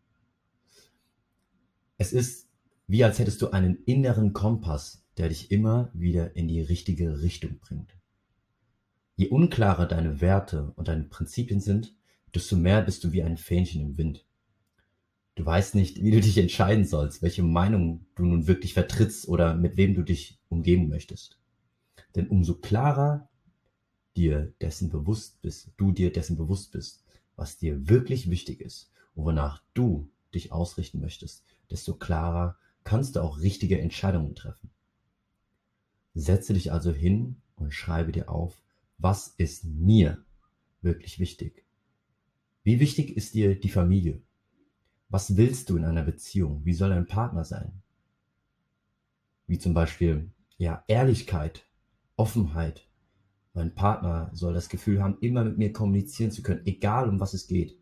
Es 1.97 2.13
ist 2.13 2.47
wie 2.87 3.03
als 3.03 3.19
hättest 3.19 3.41
du 3.41 3.49
einen 3.51 3.83
inneren 3.85 4.33
Kompass, 4.33 5.03
der 5.17 5.29
dich 5.29 5.51
immer 5.51 5.89
wieder 5.93 6.35
in 6.35 6.47
die 6.47 6.61
richtige 6.61 7.21
Richtung 7.21 7.59
bringt. 7.59 7.95
Je 9.15 9.29
unklarer 9.29 9.85
deine 9.85 10.21
Werte 10.21 10.73
und 10.75 10.87
deine 10.87 11.03
Prinzipien 11.03 11.61
sind, 11.61 11.95
desto 12.33 12.55
mehr 12.55 12.81
bist 12.81 13.03
du 13.03 13.11
wie 13.11 13.23
ein 13.23 13.37
Fähnchen 13.37 13.81
im 13.81 13.97
Wind. 13.97 14.25
Du 15.35 15.45
weißt 15.45 15.75
nicht, 15.75 16.01
wie 16.03 16.11
du 16.11 16.19
dich 16.19 16.37
entscheiden 16.37 16.85
sollst, 16.85 17.21
welche 17.21 17.43
Meinung 17.43 18.05
du 18.15 18.25
nun 18.25 18.47
wirklich 18.47 18.73
vertrittst 18.73 19.27
oder 19.27 19.55
mit 19.55 19.77
wem 19.77 19.95
du 19.95 20.03
dich 20.03 20.39
umgeben 20.49 20.89
möchtest. 20.89 21.39
Denn 22.15 22.27
umso 22.27 22.55
klarer 22.55 23.29
dir 24.15 24.53
dessen 24.61 24.89
bewusst 24.89 25.41
bist, 25.41 25.71
du 25.77 25.91
dir 25.91 26.11
dessen 26.11 26.37
bewusst 26.37 26.71
bist, 26.71 27.03
was 27.35 27.57
dir 27.57 27.89
wirklich 27.89 28.29
wichtig 28.29 28.61
ist 28.61 28.91
und 29.15 29.25
wonach 29.25 29.63
du 29.73 30.09
dich 30.35 30.51
ausrichten 30.51 30.99
möchtest, 30.99 31.43
desto 31.71 31.95
klarer 31.95 32.57
kannst 32.83 33.15
du 33.15 33.21
auch 33.21 33.39
richtige 33.39 33.79
Entscheidungen 33.79 34.35
treffen. 34.35 34.69
Setze 36.13 36.53
dich 36.53 36.71
also 36.71 36.91
hin 36.91 37.37
und 37.55 37.73
schreibe 37.73 38.11
dir 38.11 38.29
auf, 38.29 38.61
was 38.97 39.29
ist 39.37 39.65
mir 39.65 40.23
wirklich 40.81 41.19
wichtig? 41.19 41.65
Wie 42.63 42.79
wichtig 42.79 43.17
ist 43.17 43.33
dir 43.33 43.59
die 43.59 43.69
Familie? 43.69 44.21
Was 45.09 45.37
willst 45.37 45.69
du 45.69 45.77
in 45.77 45.85
einer 45.85 46.03
Beziehung? 46.03 46.65
Wie 46.65 46.73
soll 46.73 46.89
dein 46.89 47.07
Partner 47.07 47.43
sein? 47.43 47.81
Wie 49.47 49.59
zum 49.59 49.73
Beispiel, 49.73 50.31
ja, 50.57 50.83
Ehrlichkeit, 50.87 51.65
Offenheit. 52.15 52.87
Mein 53.53 53.75
Partner 53.75 54.31
soll 54.33 54.53
das 54.53 54.69
Gefühl 54.69 55.03
haben, 55.03 55.17
immer 55.19 55.43
mit 55.43 55.57
mir 55.57 55.73
kommunizieren 55.73 56.31
zu 56.31 56.41
können, 56.41 56.65
egal 56.65 57.09
um 57.09 57.19
was 57.19 57.33
es 57.33 57.47
geht. 57.47 57.77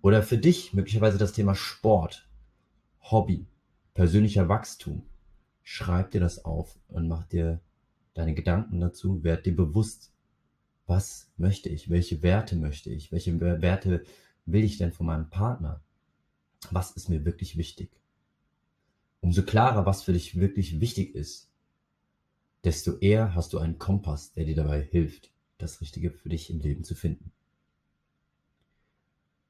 Oder 0.00 0.22
für 0.22 0.38
dich 0.38 0.72
möglicherweise 0.74 1.18
das 1.18 1.32
Thema 1.32 1.54
Sport, 1.54 2.28
Hobby, 3.00 3.46
persönlicher 3.94 4.48
Wachstum. 4.48 5.02
Schreib 5.62 6.10
dir 6.10 6.20
das 6.20 6.44
auf 6.44 6.78
und 6.88 7.08
mach 7.08 7.24
dir 7.24 7.60
deine 8.12 8.34
Gedanken 8.34 8.80
dazu, 8.80 9.24
werd 9.24 9.46
dir 9.46 9.56
bewusst, 9.56 10.12
was 10.86 11.30
möchte 11.36 11.68
ich, 11.68 11.88
welche 11.88 12.22
Werte 12.22 12.56
möchte 12.56 12.90
ich, 12.90 13.10
welche 13.10 13.40
Werte 13.40 14.04
will 14.44 14.64
ich 14.64 14.76
denn 14.76 14.92
von 14.92 15.06
meinem 15.06 15.30
Partner, 15.30 15.80
was 16.70 16.90
ist 16.92 17.08
mir 17.08 17.24
wirklich 17.24 17.56
wichtig. 17.56 17.90
Umso 19.20 19.42
klarer, 19.42 19.86
was 19.86 20.02
für 20.02 20.12
dich 20.12 20.38
wirklich 20.38 20.80
wichtig 20.80 21.14
ist, 21.14 21.48
desto 22.62 22.98
eher 22.98 23.34
hast 23.34 23.52
du 23.52 23.58
einen 23.58 23.78
Kompass, 23.78 24.32
der 24.34 24.44
dir 24.44 24.56
dabei 24.56 24.82
hilft, 24.82 25.30
das 25.56 25.80
Richtige 25.80 26.10
für 26.10 26.28
dich 26.28 26.50
im 26.50 26.60
Leben 26.60 26.84
zu 26.84 26.94
finden. 26.94 27.32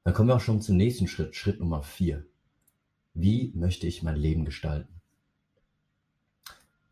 Dann 0.03 0.13
kommen 0.13 0.29
wir 0.29 0.35
auch 0.35 0.41
schon 0.41 0.61
zum 0.61 0.77
nächsten 0.77 1.07
Schritt, 1.07 1.35
Schritt 1.35 1.59
Nummer 1.59 1.83
vier. 1.83 2.25
Wie 3.15 3.51
möchte 3.55 3.87
ich 3.87 4.03
mein 4.03 4.17
Leben 4.17 4.43
gestalten? 4.43 4.93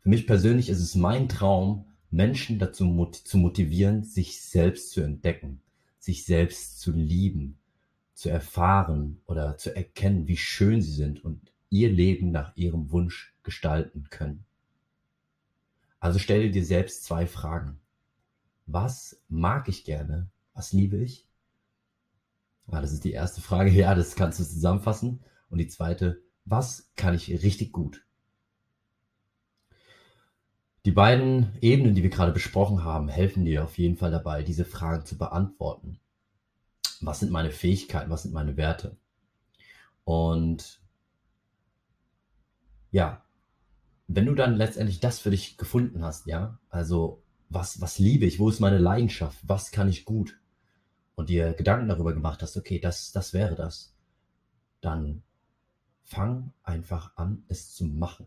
Für 0.00 0.08
mich 0.08 0.26
persönlich 0.26 0.70
ist 0.70 0.80
es 0.80 0.94
mein 0.94 1.28
Traum, 1.28 1.84
Menschen 2.10 2.58
dazu 2.58 3.10
zu 3.12 3.38
motivieren, 3.38 4.04
sich 4.04 4.40
selbst 4.40 4.90
zu 4.90 5.02
entdecken, 5.02 5.60
sich 5.98 6.24
selbst 6.24 6.80
zu 6.80 6.92
lieben, 6.92 7.58
zu 8.14 8.30
erfahren 8.30 9.20
oder 9.26 9.58
zu 9.58 9.76
erkennen, 9.76 10.26
wie 10.26 10.36
schön 10.36 10.80
sie 10.80 10.92
sind 10.92 11.22
und 11.24 11.52
ihr 11.68 11.90
Leben 11.90 12.30
nach 12.30 12.56
ihrem 12.56 12.90
Wunsch 12.90 13.34
gestalten 13.42 14.08
können. 14.08 14.44
Also 16.00 16.18
stelle 16.18 16.50
dir 16.50 16.64
selbst 16.64 17.04
zwei 17.04 17.26
Fragen. 17.26 17.80
Was 18.66 19.20
mag 19.28 19.68
ich 19.68 19.84
gerne? 19.84 20.28
Was 20.54 20.72
liebe 20.72 20.96
ich? 20.96 21.26
Ah, 22.68 22.80
das 22.80 22.92
ist 22.92 23.04
die 23.04 23.12
erste 23.12 23.42
Frage. 23.42 23.70
Ja, 23.74 23.94
das 23.94 24.14
kannst 24.14 24.40
du 24.40 24.44
zusammenfassen. 24.44 25.20
Und 25.54 25.58
die 25.58 25.68
zweite, 25.68 26.20
was 26.44 26.90
kann 26.96 27.14
ich 27.14 27.30
richtig 27.30 27.70
gut? 27.70 28.04
Die 30.84 30.90
beiden 30.90 31.56
Ebenen, 31.60 31.94
die 31.94 32.02
wir 32.02 32.10
gerade 32.10 32.32
besprochen 32.32 32.82
haben, 32.82 33.06
helfen 33.06 33.44
dir 33.44 33.62
auf 33.62 33.78
jeden 33.78 33.96
Fall 33.96 34.10
dabei, 34.10 34.42
diese 34.42 34.64
Fragen 34.64 35.06
zu 35.06 35.16
beantworten. 35.16 36.00
Was 37.02 37.20
sind 37.20 37.30
meine 37.30 37.52
Fähigkeiten? 37.52 38.10
Was 38.10 38.24
sind 38.24 38.34
meine 38.34 38.56
Werte? 38.56 38.96
Und 40.02 40.80
ja, 42.90 43.22
wenn 44.08 44.26
du 44.26 44.34
dann 44.34 44.56
letztendlich 44.56 44.98
das 44.98 45.20
für 45.20 45.30
dich 45.30 45.56
gefunden 45.56 46.02
hast, 46.02 46.26
ja, 46.26 46.58
also 46.68 47.22
was, 47.48 47.80
was 47.80 48.00
liebe 48.00 48.26
ich? 48.26 48.40
Wo 48.40 48.48
ist 48.48 48.58
meine 48.58 48.78
Leidenschaft? 48.78 49.38
Was 49.44 49.70
kann 49.70 49.88
ich 49.88 50.04
gut? 50.04 50.36
Und 51.14 51.28
dir 51.28 51.52
Gedanken 51.52 51.86
darüber 51.86 52.12
gemacht 52.12 52.42
hast, 52.42 52.56
okay, 52.56 52.80
das, 52.80 53.12
das 53.12 53.32
wäre 53.34 53.54
das. 53.54 53.94
Dann 54.80 55.22
fang 56.04 56.52
einfach 56.62 57.16
an, 57.16 57.44
es 57.48 57.74
zu 57.74 57.84
machen. 57.84 58.26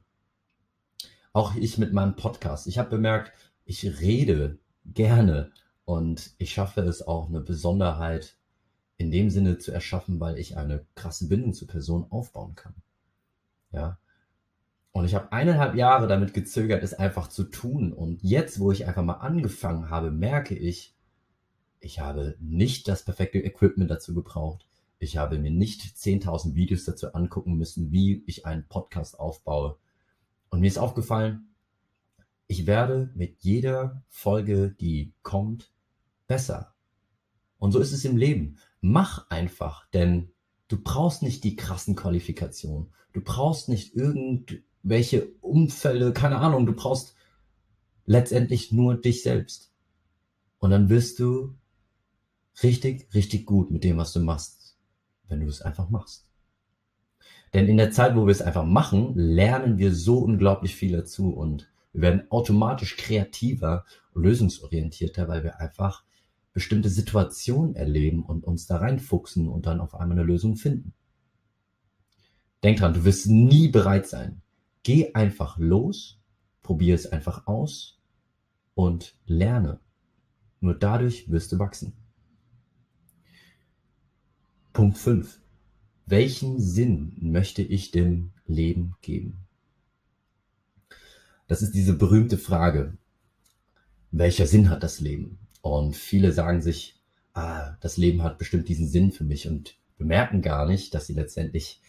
Auch 1.31 1.55
ich 1.55 1.77
mit 1.77 1.93
meinem 1.93 2.15
Podcast. 2.15 2.67
Ich 2.67 2.77
habe 2.77 2.89
bemerkt, 2.89 3.31
ich 3.65 3.99
rede 4.01 4.59
gerne 4.85 5.51
und 5.85 6.31
ich 6.37 6.51
schaffe 6.51 6.81
es 6.81 7.05
auch 7.05 7.29
eine 7.29 7.39
Besonderheit 7.39 8.35
in 8.97 9.11
dem 9.11 9.29
Sinne 9.29 9.59
zu 9.59 9.71
erschaffen, 9.71 10.19
weil 10.19 10.37
ich 10.39 10.57
eine 10.57 10.85
krasse 10.95 11.27
Bindung 11.27 11.53
zur 11.53 11.67
Person 11.67 12.07
aufbauen 12.09 12.55
kann. 12.55 12.73
Ja. 13.71 13.99
Und 14.91 15.05
ich 15.05 15.13
habe 15.13 15.31
eineinhalb 15.31 15.75
Jahre 15.75 16.07
damit 16.07 16.33
gezögert, 16.33 16.81
es 16.81 16.95
einfach 16.95 17.27
zu 17.27 17.43
tun. 17.43 17.93
Und 17.93 18.23
jetzt, 18.23 18.59
wo 18.59 18.71
ich 18.71 18.87
einfach 18.87 19.03
mal 19.03 19.13
angefangen 19.13 19.91
habe, 19.91 20.09
merke 20.09 20.55
ich, 20.55 20.95
ich 21.79 21.99
habe 21.99 22.35
nicht 22.39 22.87
das 22.87 23.03
perfekte 23.03 23.37
Equipment 23.37 23.91
dazu 23.91 24.15
gebraucht. 24.15 24.67
Ich 24.99 25.17
habe 25.17 25.37
mir 25.37 25.51
nicht 25.51 25.81
10.000 25.81 26.55
Videos 26.55 26.85
dazu 26.85 27.13
angucken 27.13 27.55
müssen, 27.57 27.91
wie 27.91 28.23
ich 28.25 28.45
einen 28.45 28.67
Podcast 28.67 29.19
aufbaue. 29.19 29.77
Und 30.49 30.61
mir 30.61 30.67
ist 30.67 30.79
aufgefallen, 30.79 31.53
ich 32.47 32.65
werde 32.65 33.11
mit 33.13 33.41
jeder 33.41 34.03
Folge, 34.07 34.71
die 34.71 35.13
kommt, 35.21 35.71
besser. 36.27 36.73
Und 37.59 37.71
so 37.71 37.79
ist 37.79 37.91
es 37.91 38.05
im 38.05 38.17
Leben. 38.17 38.57
Mach 38.81 39.29
einfach, 39.29 39.89
denn 39.91 40.31
du 40.67 40.81
brauchst 40.81 41.21
nicht 41.23 41.43
die 41.43 41.55
krassen 41.55 41.95
Qualifikationen. 41.95 42.93
Du 43.13 43.21
brauchst 43.21 43.69
nicht 43.69 43.95
irgendwelche 43.95 45.27
Umfälle, 45.41 46.13
keine 46.13 46.37
Ahnung. 46.37 46.65
Du 46.65 46.73
brauchst 46.73 47.15
letztendlich 48.05 48.71
nur 48.71 48.95
dich 48.95 49.23
selbst. 49.23 49.73
Und 50.59 50.71
dann 50.71 50.89
wirst 50.89 51.19
du 51.19 51.55
richtig, 52.63 53.13
richtig 53.13 53.45
gut 53.45 53.71
mit 53.71 53.83
dem, 53.83 53.97
was 53.97 54.13
du 54.13 54.19
machst, 54.19 54.66
wenn 55.27 55.41
du 55.41 55.47
es 55.47 55.61
einfach 55.61 55.89
machst. 55.89 56.29
Denn 57.53 57.67
in 57.67 57.77
der 57.77 57.91
Zeit, 57.91 58.15
wo 58.15 58.25
wir 58.25 58.31
es 58.31 58.41
einfach 58.41 58.65
machen, 58.65 59.13
lernen 59.15 59.77
wir 59.77 59.93
so 59.93 60.19
unglaublich 60.19 60.75
viel 60.75 60.91
dazu 60.91 61.29
und 61.29 61.69
wir 61.93 62.01
werden 62.01 62.29
automatisch 62.29 62.97
kreativer 62.97 63.85
und 64.13 64.23
lösungsorientierter, 64.23 65.27
weil 65.27 65.43
wir 65.43 65.59
einfach 65.59 66.03
bestimmte 66.53 66.89
Situationen 66.89 67.75
erleben 67.75 68.23
und 68.23 68.43
uns 68.43 68.67
da 68.67 68.77
reinfuchsen 68.77 69.47
und 69.47 69.65
dann 69.65 69.79
auf 69.79 69.95
einmal 69.95 70.17
eine 70.17 70.27
Lösung 70.27 70.57
finden. 70.57 70.93
Denk 72.63 72.79
dran, 72.79 72.93
du 72.93 73.05
wirst 73.05 73.27
nie 73.27 73.67
bereit 73.67 74.07
sein. 74.07 74.41
Geh 74.83 75.13
einfach 75.13 75.57
los, 75.57 76.19
probier 76.63 76.95
es 76.95 77.05
einfach 77.11 77.47
aus 77.47 77.99
und 78.73 79.15
lerne. 79.25 79.79
Nur 80.59 80.73
dadurch 80.73 81.29
wirst 81.29 81.51
du 81.51 81.59
wachsen. 81.59 81.93
Punkt 84.77 84.99
5. 84.99 85.39
Welchen 86.05 86.59
Sinn 86.59 87.17
möchte 87.19 87.63
ich 87.63 87.89
dem 87.89 88.33
Leben 88.45 88.93
geben? 89.01 89.47
Das 91.47 91.63
ist 91.63 91.73
diese 91.73 91.95
berühmte 91.95 92.37
Frage. 92.37 92.95
Welcher 94.11 94.45
Sinn 94.45 94.69
hat 94.69 94.83
das 94.83 94.99
Leben? 94.99 95.39
Und 95.63 95.95
viele 95.95 96.31
sagen 96.31 96.61
sich, 96.61 97.01
ah, 97.33 97.75
das 97.81 97.97
Leben 97.97 98.21
hat 98.21 98.37
bestimmt 98.37 98.69
diesen 98.69 98.87
Sinn 98.87 99.11
für 99.11 99.23
mich 99.23 99.47
und 99.47 99.79
bemerken 99.97 100.43
gar 100.43 100.67
nicht, 100.67 100.93
dass 100.93 101.07
sie 101.07 101.15
letztendlich 101.15 101.81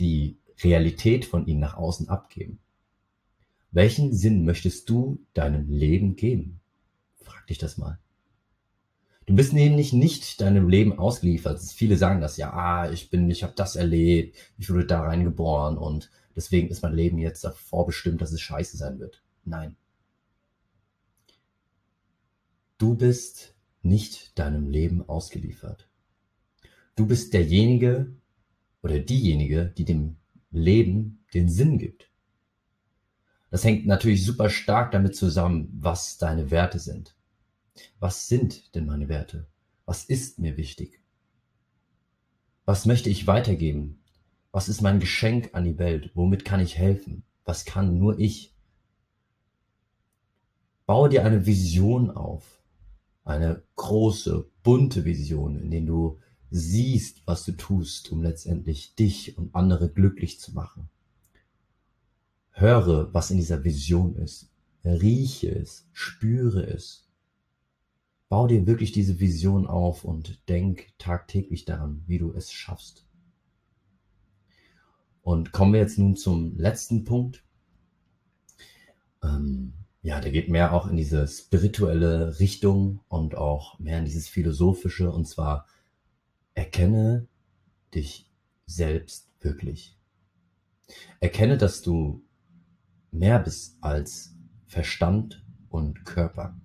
die 0.00 0.36
Realität 0.64 1.24
von 1.24 1.46
ihnen 1.46 1.60
nach 1.60 1.76
außen 1.76 2.08
abgeben. 2.08 2.58
Welchen 3.70 4.12
Sinn 4.12 4.44
möchtest 4.44 4.90
du 4.90 5.24
deinem 5.32 5.70
Leben 5.70 6.16
geben? 6.16 6.58
Frag 7.22 7.46
dich 7.46 7.58
das 7.58 7.78
mal. 7.78 8.00
Du 9.26 9.36
bist 9.36 9.52
nämlich 9.52 9.92
nicht 9.92 10.40
deinem 10.40 10.68
Leben 10.68 10.98
ausgeliefert. 10.98 11.60
Viele 11.60 11.96
sagen 11.96 12.20
das 12.20 12.36
ja, 12.36 12.52
ah, 12.52 12.90
ich 12.90 13.10
bin, 13.10 13.30
ich 13.30 13.42
habe 13.42 13.52
das 13.54 13.76
erlebt, 13.76 14.36
ich 14.58 14.68
wurde 14.68 14.86
da 14.86 15.02
reingeboren 15.02 15.78
und 15.78 16.10
deswegen 16.34 16.68
ist 16.68 16.82
mein 16.82 16.94
Leben 16.94 17.18
jetzt 17.18 17.44
davor 17.44 17.86
bestimmt, 17.86 18.20
dass 18.20 18.32
es 18.32 18.40
scheiße 18.40 18.76
sein 18.76 18.98
wird. 18.98 19.22
Nein. 19.44 19.76
Du 22.78 22.96
bist 22.96 23.54
nicht 23.82 24.36
deinem 24.38 24.68
Leben 24.68 25.08
ausgeliefert. 25.08 25.88
Du 26.96 27.06
bist 27.06 27.32
derjenige 27.32 28.12
oder 28.82 28.98
diejenige, 28.98 29.72
die 29.78 29.84
dem 29.84 30.16
Leben 30.50 31.24
den 31.32 31.48
Sinn 31.48 31.78
gibt. 31.78 32.10
Das 33.50 33.64
hängt 33.64 33.86
natürlich 33.86 34.24
super 34.24 34.50
stark 34.50 34.92
damit 34.92 35.14
zusammen, 35.14 35.68
was 35.78 36.18
deine 36.18 36.50
Werte 36.50 36.78
sind. 36.78 37.14
Was 37.98 38.28
sind 38.28 38.74
denn 38.74 38.86
meine 38.86 39.08
Werte? 39.08 39.46
Was 39.84 40.04
ist 40.04 40.38
mir 40.38 40.56
wichtig? 40.56 41.00
Was 42.64 42.86
möchte 42.86 43.10
ich 43.10 43.26
weitergeben? 43.26 44.02
Was 44.50 44.68
ist 44.68 44.82
mein 44.82 45.00
Geschenk 45.00 45.50
an 45.54 45.64
die 45.64 45.78
Welt? 45.78 46.10
Womit 46.14 46.44
kann 46.44 46.60
ich 46.60 46.76
helfen? 46.76 47.24
Was 47.44 47.64
kann 47.64 47.98
nur 47.98 48.18
ich? 48.18 48.54
Baue 50.86 51.08
dir 51.08 51.24
eine 51.24 51.46
Vision 51.46 52.10
auf 52.10 52.62
eine 53.24 53.62
große, 53.76 54.46
bunte 54.62 55.04
Vision, 55.04 55.56
in 55.56 55.70
der 55.70 55.80
du 55.82 56.18
siehst, 56.50 57.22
was 57.26 57.44
du 57.44 57.52
tust, 57.52 58.10
um 58.12 58.22
letztendlich 58.22 58.94
dich 58.94 59.38
und 59.38 59.54
andere 59.54 59.88
glücklich 59.88 60.40
zu 60.40 60.52
machen. 60.52 60.88
Höre, 62.50 63.12
was 63.14 63.30
in 63.30 63.38
dieser 63.38 63.64
Vision 63.64 64.16
ist. 64.16 64.50
Rieche 64.84 65.50
es, 65.50 65.86
spüre 65.92 66.64
es. 66.66 67.08
Bau 68.32 68.46
dir 68.46 68.66
wirklich 68.66 68.92
diese 68.92 69.20
Vision 69.20 69.66
auf 69.66 70.04
und 70.04 70.48
denk 70.48 70.96
tagtäglich 70.96 71.66
daran, 71.66 72.02
wie 72.06 72.16
du 72.16 72.32
es 72.32 72.50
schaffst. 72.50 73.04
Und 75.20 75.52
kommen 75.52 75.74
wir 75.74 75.80
jetzt 75.80 75.98
nun 75.98 76.16
zum 76.16 76.56
letzten 76.56 77.04
Punkt. 77.04 77.44
Ähm, 79.22 79.74
ja, 80.00 80.18
der 80.18 80.32
geht 80.32 80.48
mehr 80.48 80.72
auch 80.72 80.86
in 80.86 80.96
diese 80.96 81.28
spirituelle 81.28 82.40
Richtung 82.40 83.00
und 83.08 83.34
auch 83.34 83.78
mehr 83.78 83.98
in 83.98 84.06
dieses 84.06 84.28
philosophische 84.28 85.12
und 85.12 85.28
zwar 85.28 85.66
erkenne 86.54 87.28
dich 87.94 88.30
selbst 88.64 89.28
wirklich. 89.40 89.98
Erkenne, 91.20 91.58
dass 91.58 91.82
du 91.82 92.24
mehr 93.10 93.40
bist 93.40 93.76
als 93.82 94.34
Verstand 94.68 95.44
und 95.68 96.06
Körper. 96.06 96.56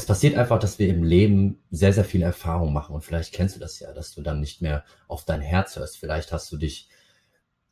Es 0.00 0.06
passiert 0.06 0.34
einfach, 0.34 0.58
dass 0.58 0.78
wir 0.78 0.88
im 0.88 1.04
Leben 1.04 1.58
sehr, 1.70 1.92
sehr 1.92 2.06
viele 2.06 2.24
Erfahrungen 2.24 2.72
machen 2.72 2.94
und 2.94 3.02
vielleicht 3.02 3.34
kennst 3.34 3.56
du 3.56 3.60
das 3.60 3.78
ja, 3.80 3.92
dass 3.92 4.14
du 4.14 4.22
dann 4.22 4.40
nicht 4.40 4.62
mehr 4.62 4.82
auf 5.08 5.26
dein 5.26 5.42
Herz 5.42 5.76
hörst. 5.76 5.98
Vielleicht 5.98 6.32
hast 6.32 6.50
du 6.50 6.56
dich 6.56 6.88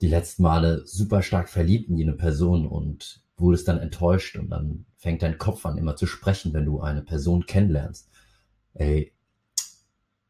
die 0.03 0.09
letzten 0.09 0.43
Male 0.43 0.87
super 0.87 1.23
stark 1.23 1.49
verliebt 1.49 1.89
in 1.89 1.97
jene 1.97 2.13
Person 2.13 2.67
und 2.67 3.23
wurdest 3.39 3.67
dann 3.67 3.79
enttäuscht 3.79 4.37
und 4.37 4.51
dann 4.51 4.85
fängt 4.99 5.23
dein 5.23 5.39
Kopf 5.39 5.65
an 5.65 5.79
immer 5.79 5.97
zu 5.97 6.05
sprechen, 6.07 6.53
wenn 6.53 6.67
du 6.67 6.83
eine 6.83 7.01
Person 7.01 7.47
kennenlernst. 7.47 8.11
Ey, 8.75 9.15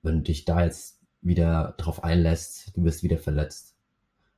wenn 0.02 0.18
du 0.18 0.22
dich 0.22 0.44
da 0.44 0.62
jetzt 0.62 1.00
wieder 1.20 1.74
drauf 1.78 2.04
einlässt, 2.04 2.76
du 2.76 2.84
wirst 2.84 3.02
wieder 3.02 3.18
verletzt. 3.18 3.74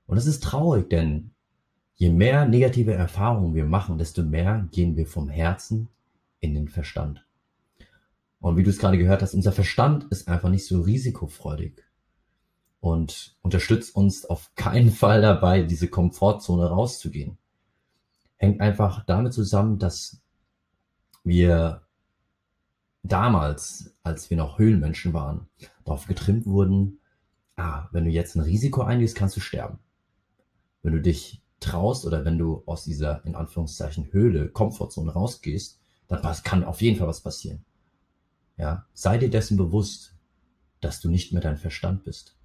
Und 0.07 0.17
das 0.17 0.25
ist 0.25 0.43
traurig, 0.43 0.89
denn 0.89 1.33
je 1.97 2.09
mehr 2.09 2.47
negative 2.47 2.95
Erfahrungen 2.95 3.55
wir 3.55 3.67
machen, 3.67 3.99
desto 3.99 4.23
mehr 4.23 4.67
gehen 4.73 4.97
wir 4.97 5.07
vom 5.07 5.29
Herzen 5.29 5.89
in 6.41 6.55
den 6.55 6.69
Verstand. 6.69 7.23
Und 8.41 8.57
wie 8.57 8.63
du 8.63 8.71
es 8.71 8.79
gerade 8.79 8.99
gehört 8.99 9.23
hast, 9.23 9.35
unser 9.35 9.53
Verstand 9.53 10.05
ist 10.11 10.29
einfach 10.29 10.49
nicht 10.49 10.67
so 10.67 10.81
risikofreudig 10.81 11.85
und 12.81 13.37
unterstützt 13.43 13.95
uns 13.95 14.25
auf 14.25 14.55
keinen 14.55 14.91
Fall 14.91 15.23
dabei, 15.23 15.63
diese 15.63 15.89
Komfortzone 15.89 16.67
rauszugehen 16.67 17.39
hängt 18.41 18.61
einfach 18.61 19.05
damit 19.05 19.35
zusammen, 19.35 19.79
dass 19.79 20.23
wir 21.23 21.83
damals, 23.03 23.95
als 24.03 24.31
wir 24.31 24.39
noch 24.39 24.59
Höhlenmenschen 24.59 25.13
waren, 25.13 25.47
darauf 25.85 26.07
getrimmt 26.07 26.47
wurden, 26.47 27.01
ah, 27.57 27.89
wenn 27.93 28.07
du 28.07 28.11
jetzt 28.11 28.37
ein 28.37 28.41
Risiko 28.41 28.81
eingehst, 28.81 29.15
kannst 29.15 29.37
du 29.37 29.41
sterben. 29.41 29.79
Wenn 30.83 30.95
du 30.95 31.03
dich 31.03 31.43
traust 31.61 32.07
oder 32.07 32.25
wenn 32.25 32.39
du 32.39 32.63
aus 32.65 32.85
dieser, 32.85 33.23
in 33.27 33.35
Anführungszeichen, 33.35 34.11
Höhle, 34.11 34.49
Komfortzone 34.49 35.13
rausgehst, 35.13 35.79
dann 36.09 36.23
kann 36.43 36.65
auf 36.65 36.81
jeden 36.81 36.99
Fall 36.99 37.09
was 37.09 37.21
passieren. 37.21 37.63
Ja, 38.61 38.85
sei 38.93 39.17
dir 39.17 39.31
dessen 39.31 39.57
bewusst, 39.57 40.15
dass 40.83 41.01
du 41.01 41.09
nicht 41.09 41.33
mehr 41.33 41.41
dein 41.41 41.57
Verstand 41.57 42.05
bist 42.05 42.37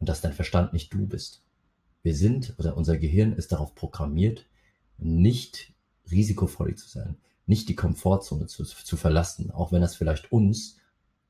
und 0.00 0.08
dass 0.08 0.20
dein 0.20 0.32
Verstand 0.32 0.72
nicht 0.72 0.92
du 0.92 1.06
bist. 1.06 1.44
Wir 2.02 2.16
sind 2.16 2.54
oder 2.58 2.76
unser 2.76 2.98
Gehirn 2.98 3.34
ist 3.34 3.52
darauf 3.52 3.76
programmiert, 3.76 4.48
nicht 4.98 5.72
risikofreudig 6.10 6.76
zu 6.76 6.88
sein, 6.88 7.18
nicht 7.46 7.68
die 7.68 7.76
Komfortzone 7.76 8.48
zu, 8.48 8.64
zu 8.64 8.96
verlassen, 8.96 9.52
auch 9.52 9.70
wenn 9.70 9.80
das 9.80 9.94
vielleicht 9.94 10.32
uns, 10.32 10.78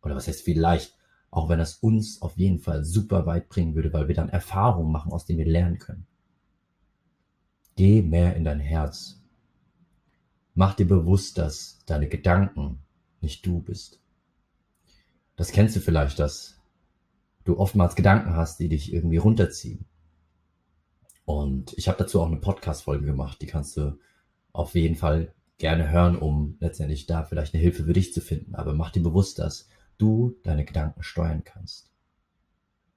oder 0.00 0.16
was 0.16 0.26
heißt 0.26 0.40
vielleicht, 0.40 0.96
auch 1.31 1.50
wenn 1.50 1.59
das 1.59 1.74
uns 1.74 2.22
auf 2.22 2.38
jeden 2.38 2.61
Fall 2.61 2.83
super 2.83 3.26
weit 3.26 3.50
bringen 3.50 3.74
würde, 3.74 3.92
weil 3.92 4.09
wir 4.09 4.14
dann 4.14 4.31
Erfahrungen 4.31 4.90
machen, 4.90 5.12
aus 5.12 5.26
denen 5.26 5.40
wir 5.40 5.53
lernen 5.53 5.79
können. 5.79 6.07
Geh 7.76 8.00
mehr 8.00 8.37
in 8.37 8.44
dein 8.44 8.61
Herz. 8.61 9.20
Mach 10.55 10.72
dir 10.72 10.87
bewusst, 10.87 11.37
dass 11.37 11.79
deine 11.85 12.09
Gedanken 12.09 12.79
nicht 13.20 13.44
du 13.44 13.61
bist. 13.61 14.00
Das 15.40 15.53
kennst 15.53 15.74
du 15.74 15.81
vielleicht, 15.81 16.18
dass 16.18 16.61
du 17.44 17.59
oftmals 17.59 17.96
Gedanken 17.96 18.37
hast, 18.37 18.61
die 18.61 18.68
dich 18.68 18.92
irgendwie 18.92 19.16
runterziehen. 19.16 19.87
Und 21.24 21.72
ich 21.79 21.88
habe 21.88 21.96
dazu 21.96 22.20
auch 22.20 22.26
eine 22.26 22.37
Podcast-Folge 22.37 23.07
gemacht, 23.07 23.40
die 23.40 23.46
kannst 23.46 23.74
du 23.79 23.98
auf 24.53 24.74
jeden 24.74 24.96
Fall 24.96 25.33
gerne 25.57 25.88
hören, 25.88 26.18
um 26.18 26.59
letztendlich 26.61 27.07
da 27.07 27.22
vielleicht 27.22 27.55
eine 27.55 27.62
Hilfe 27.62 27.85
für 27.85 27.94
dich 27.94 28.12
zu 28.12 28.20
finden. 28.20 28.55
Aber 28.55 28.74
mach 28.74 28.90
dir 28.90 29.03
bewusst, 29.03 29.38
dass 29.38 29.66
du 29.96 30.37
deine 30.42 30.66
Gedanken 30.66 31.03
steuern 31.03 31.42
kannst. 31.42 31.90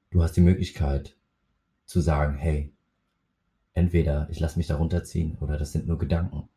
Du 0.10 0.21
hast 0.21 0.34
die 0.34 0.41
Möglichkeit 0.41 1.15
zu 1.86 2.01
sagen, 2.01 2.36
hey, 2.36 2.73
entweder 3.73 4.27
ich 4.29 4.41
lasse 4.41 4.60
mich 4.60 4.67
da 4.67 4.75
runterziehen 4.75 5.38
oder 5.39 5.58
das 5.58 5.71
sind 5.71 5.88
nur 5.88 5.97
Gedanken. 5.97 6.49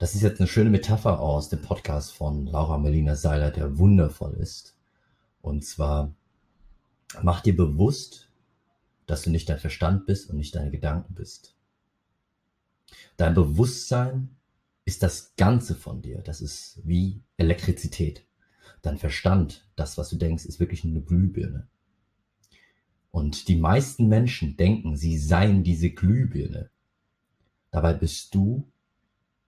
Das 0.00 0.14
ist 0.14 0.22
jetzt 0.22 0.40
eine 0.40 0.48
schöne 0.48 0.70
Metapher 0.70 1.20
aus 1.20 1.50
dem 1.50 1.60
Podcast 1.60 2.14
von 2.14 2.46
Laura 2.46 2.78
Melina 2.78 3.16
Seiler, 3.16 3.50
der 3.50 3.76
wundervoll 3.76 4.32
ist. 4.32 4.74
Und 5.42 5.62
zwar, 5.62 6.14
mach 7.20 7.42
dir 7.42 7.54
bewusst, 7.54 8.32
dass 9.04 9.20
du 9.20 9.28
nicht 9.28 9.50
dein 9.50 9.58
Verstand 9.58 10.06
bist 10.06 10.30
und 10.30 10.38
nicht 10.38 10.54
deine 10.54 10.70
Gedanken 10.70 11.12
bist. 11.12 11.54
Dein 13.18 13.34
Bewusstsein 13.34 14.36
ist 14.86 15.02
das 15.02 15.36
Ganze 15.36 15.74
von 15.74 16.00
dir. 16.00 16.22
Das 16.22 16.40
ist 16.40 16.80
wie 16.82 17.22
Elektrizität. 17.36 18.24
Dein 18.80 18.96
Verstand, 18.96 19.68
das, 19.76 19.98
was 19.98 20.08
du 20.08 20.16
denkst, 20.16 20.46
ist 20.46 20.60
wirklich 20.60 20.82
nur 20.82 20.94
eine 20.94 21.04
Glühbirne. 21.04 21.68
Und 23.10 23.48
die 23.48 23.56
meisten 23.56 24.08
Menschen 24.08 24.56
denken, 24.56 24.96
sie 24.96 25.18
seien 25.18 25.62
diese 25.62 25.90
Glühbirne. 25.90 26.70
Dabei 27.70 27.92
bist 27.92 28.34
du 28.34 28.69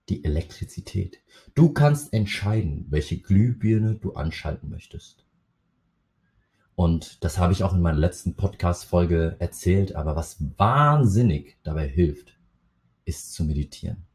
die 0.09 0.23
Elektrizität. 0.23 1.19
Du 1.55 1.69
kannst 1.69 2.13
entscheiden, 2.13 2.85
welche 2.89 3.19
Glühbirne 3.19 3.95
du 3.95 4.13
anschalten 4.13 4.69
möchtest. 4.69 5.25
Und 6.75 7.23
das 7.23 7.37
habe 7.37 7.53
ich 7.53 7.63
auch 7.63 7.73
in 7.73 7.81
meiner 7.81 7.99
letzten 7.99 8.35
Podcast-Folge 8.35 9.35
erzählt, 9.39 9.95
aber 9.95 10.15
was 10.15 10.37
wahnsinnig 10.57 11.57
dabei 11.63 11.87
hilft, 11.87 12.37
ist 13.05 13.33
zu 13.33 13.43
meditieren. 13.43 14.05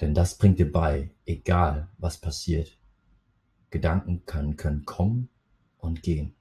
Denn 0.00 0.14
das 0.14 0.36
bringt 0.36 0.58
dir 0.58 0.70
bei, 0.70 1.10
egal 1.24 1.88
was 1.98 2.18
passiert. 2.20 2.76
Gedanken 3.70 4.24
können, 4.26 4.56
können 4.56 4.84
kommen 4.84 5.28
und 5.78 6.02
gehen. 6.02 6.34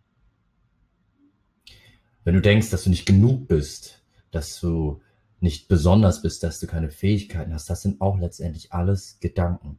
Wenn 2.23 2.35
du 2.35 2.41
denkst, 2.41 2.69
dass 2.69 2.85
du 2.85 2.89
nicht 2.89 3.05
genug 3.05 3.47
bist, 3.47 4.03
dass 4.31 4.59
du 4.59 5.01
nicht 5.43 5.67
besonders 5.67 6.21
bist, 6.21 6.41
dass 6.41 6.61
du 6.61 6.67
keine 6.67 6.89
Fähigkeiten 6.89 7.53
hast, 7.53 7.69
das 7.69 7.81
sind 7.81 7.99
auch 7.99 8.17
letztendlich 8.17 8.71
alles 8.71 9.19
Gedanken. 9.19 9.77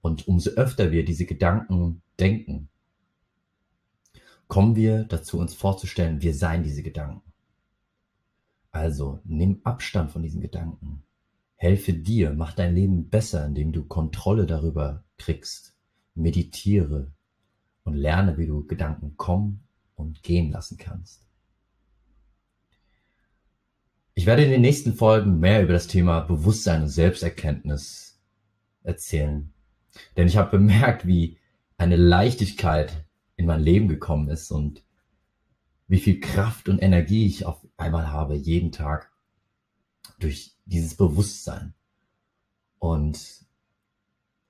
Und 0.00 0.26
umso 0.26 0.50
öfter 0.52 0.90
wir 0.90 1.04
diese 1.04 1.26
Gedanken 1.26 2.00
denken, 2.18 2.70
kommen 4.48 4.74
wir 4.74 5.04
dazu, 5.04 5.38
uns 5.38 5.54
vorzustellen, 5.54 6.22
wir 6.22 6.34
seien 6.34 6.62
diese 6.62 6.82
Gedanken. 6.82 7.30
Also 8.70 9.20
nimm 9.24 9.60
Abstand 9.64 10.10
von 10.10 10.22
diesen 10.22 10.40
Gedanken. 10.40 11.02
Helfe 11.56 11.92
dir, 11.92 12.32
mach 12.32 12.54
dein 12.54 12.74
Leben 12.74 13.10
besser, 13.10 13.44
indem 13.44 13.70
du 13.70 13.84
Kontrolle 13.84 14.46
darüber 14.46 15.04
kriegst. 15.18 15.76
Meditiere 16.14 17.12
und 17.84 17.94
lerne, 17.94 18.38
wie 18.38 18.46
du 18.46 18.66
Gedanken 18.66 19.16
kommen 19.18 19.64
und 19.94 20.22
gehen 20.22 20.50
lassen 20.50 20.78
kannst. 20.78 21.23
Ich 24.16 24.26
werde 24.26 24.44
in 24.44 24.50
den 24.50 24.60
nächsten 24.60 24.94
Folgen 24.94 25.40
mehr 25.40 25.62
über 25.62 25.72
das 25.72 25.88
Thema 25.88 26.20
Bewusstsein 26.20 26.82
und 26.82 26.88
Selbsterkenntnis 26.88 28.20
erzählen. 28.84 29.52
Denn 30.16 30.28
ich 30.28 30.36
habe 30.36 30.52
bemerkt, 30.52 31.04
wie 31.04 31.38
eine 31.78 31.96
Leichtigkeit 31.96 33.04
in 33.34 33.46
mein 33.46 33.60
Leben 33.60 33.88
gekommen 33.88 34.28
ist 34.28 34.52
und 34.52 34.84
wie 35.88 35.98
viel 35.98 36.20
Kraft 36.20 36.68
und 36.68 36.80
Energie 36.80 37.26
ich 37.26 37.44
auf 37.44 37.66
einmal 37.76 38.12
habe, 38.12 38.36
jeden 38.36 38.70
Tag 38.70 39.10
durch 40.20 40.54
dieses 40.64 40.94
Bewusstsein. 40.94 41.74
Und 42.78 43.44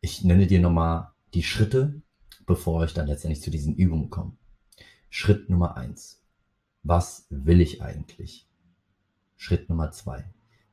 ich 0.03 0.25
nenne 0.25 0.47
dir 0.47 0.61
nochmal 0.61 1.13
die 1.33 1.43
Schritte, 1.43 2.03
bevor 2.45 2.85
ich 2.85 2.93
dann 2.93 3.07
letztendlich 3.07 3.43
zu 3.43 3.51
diesen 3.51 3.75
Übungen 3.75 4.11
komme. 4.11 4.37
Schritt 5.09 5.49
Nummer 5.49 5.79
eins. 5.79 6.23
Was 6.83 7.27
will 7.31 7.63
ich 7.63 7.81
eigentlich? 7.81 8.47
Schritt 9.45 9.69
Nummer 9.69 9.93
zwei. 9.93 10.25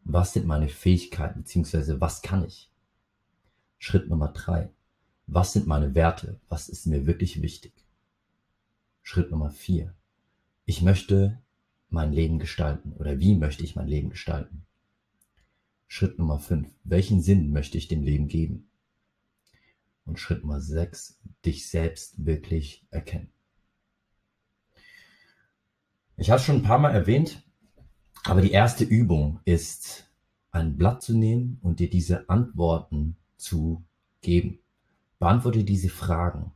Was 0.06 0.32
sind 0.32 0.46
meine 0.46 0.70
Fähigkeiten 0.70 1.42
beziehungsweise 1.42 2.00
was 2.00 2.22
kann 2.22 2.46
ich? 2.46 2.72
Schritt 3.80 4.08
Nummer 4.08 4.30
drei. 4.30 4.70
Was 5.28 5.52
sind 5.52 5.68
meine 5.68 5.94
Werte? 5.94 6.40
Was 6.48 6.70
ist 6.70 6.86
mir 6.86 7.06
wirklich 7.06 7.42
wichtig? 7.42 7.74
Schritt 9.02 9.30
Nummer 9.30 9.50
vier. 9.50 9.94
Ich 10.64 10.82
möchte 10.82 11.42
mein 11.90 12.14
Leben 12.14 12.40
gestalten 12.40 12.94
oder 12.94 13.20
wie 13.20 13.36
möchte 13.36 13.66
ich 13.66 13.76
mein 13.76 13.90
Leben 13.90 14.10
gestalten? 14.10 14.66
Schritt 15.90 16.18
Nummer 16.18 16.40
fünf. 16.40 16.74
Welchen 16.86 17.22
Sinn 17.22 17.52
möchte 17.52 17.78
ich 17.78 17.90
dem 17.90 18.04
Leben 18.04 18.30
geben? 18.30 18.70
Und 20.06 20.18
Schritt 20.18 20.44
Nummer 20.44 20.62
sechs. 20.62 21.20
Dich 21.44 21.68
selbst 21.68 22.26
wirklich 22.26 22.88
erkennen. 22.90 23.34
Ich 26.16 26.32
habe 26.32 26.42
schon 26.42 26.56
ein 26.56 26.64
paar 26.64 26.80
Mal 26.80 26.92
erwähnt, 26.92 27.44
aber 28.24 28.42
die 28.42 28.52
erste 28.52 28.84
Übung 28.84 29.40
ist, 29.46 30.08
ein 30.52 30.78
Blatt 30.78 31.02
zu 31.02 31.18
nehmen 31.18 31.60
und 31.62 31.80
dir 31.80 31.90
diese 31.90 32.30
Antworten 32.30 33.16
zu 33.38 33.84
geben. 34.22 34.60
Beantworte 35.20 35.64
diese 35.64 35.90
Fragen. 35.90 36.52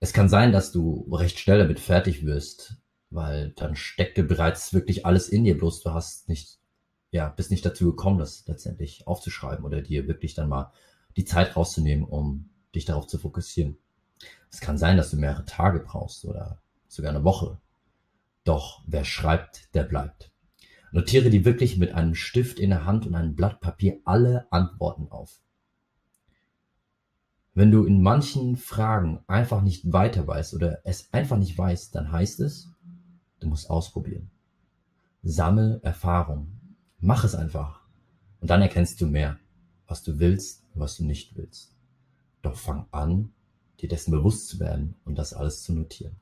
Es 0.00 0.12
kann 0.12 0.28
sein, 0.28 0.52
dass 0.52 0.72
du 0.72 1.08
recht 1.12 1.38
schnell 1.38 1.58
damit 1.58 1.80
fertig 1.80 2.26
wirst, 2.26 2.76
weil 3.10 3.50
dann 3.50 3.76
steckte 3.76 4.24
bereits 4.24 4.74
wirklich 4.74 5.06
alles 5.06 5.28
in 5.28 5.44
dir, 5.44 5.56
bloß 5.56 5.82
du 5.82 5.92
hast 5.92 6.28
nicht, 6.28 6.58
ja, 7.12 7.28
bist 7.28 7.50
nicht 7.50 7.64
dazu 7.64 7.86
gekommen, 7.86 8.18
das 8.18 8.46
letztendlich 8.46 9.06
aufzuschreiben 9.06 9.64
oder 9.64 9.80
dir 9.80 10.06
wirklich 10.08 10.34
dann 10.34 10.48
mal 10.48 10.72
die 11.16 11.24
Zeit 11.24 11.56
rauszunehmen, 11.56 12.04
um 12.04 12.50
dich 12.74 12.84
darauf 12.84 13.06
zu 13.06 13.18
fokussieren. 13.18 13.78
Es 14.50 14.60
kann 14.60 14.78
sein, 14.78 14.96
dass 14.96 15.10
du 15.10 15.16
mehrere 15.16 15.44
Tage 15.44 15.80
brauchst 15.80 16.24
oder 16.24 16.60
sogar 16.88 17.10
eine 17.10 17.24
Woche. 17.24 17.58
Doch 18.44 18.82
wer 18.86 19.04
schreibt, 19.04 19.74
der 19.74 19.84
bleibt. 19.84 20.30
Notiere 20.92 21.30
dir 21.30 21.44
wirklich 21.44 21.76
mit 21.78 21.92
einem 21.92 22.14
Stift 22.14 22.58
in 22.58 22.70
der 22.70 22.84
Hand 22.84 23.06
und 23.06 23.14
einem 23.14 23.34
Blatt 23.34 23.60
Papier 23.60 24.00
alle 24.04 24.50
Antworten 24.50 25.08
auf. 25.10 25.40
Wenn 27.54 27.70
du 27.70 27.84
in 27.84 28.02
manchen 28.02 28.56
Fragen 28.56 29.20
einfach 29.26 29.62
nicht 29.62 29.92
weiter 29.92 30.26
weißt 30.26 30.54
oder 30.54 30.80
es 30.84 31.12
einfach 31.12 31.38
nicht 31.38 31.56
weißt, 31.56 31.94
dann 31.94 32.12
heißt 32.12 32.40
es, 32.40 32.68
du 33.40 33.48
musst 33.48 33.70
ausprobieren. 33.70 34.30
Sammel 35.22 35.80
Erfahrung. 35.82 36.52
Mach 37.00 37.24
es 37.24 37.34
einfach. 37.34 37.80
Und 38.40 38.50
dann 38.50 38.62
erkennst 38.62 39.00
du 39.00 39.06
mehr, 39.06 39.38
was 39.86 40.02
du 40.02 40.18
willst 40.18 40.64
und 40.74 40.80
was 40.80 40.98
du 40.98 41.04
nicht 41.04 41.36
willst. 41.36 41.74
Doch 42.42 42.56
fang 42.56 42.86
an, 42.90 43.32
dir 43.80 43.88
dessen 43.88 44.10
bewusst 44.10 44.48
zu 44.48 44.60
werden 44.60 44.94
und 45.04 45.16
das 45.16 45.32
alles 45.32 45.62
zu 45.62 45.72
notieren. 45.72 46.16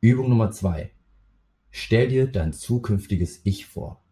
Übung 0.00 0.28
Nummer 0.28 0.50
zwei. 0.50 0.90
Stell 1.74 2.08
dir 2.08 2.26
dein 2.26 2.52
zukünftiges 2.52 3.40
Ich 3.44 3.64
vor 3.64 4.04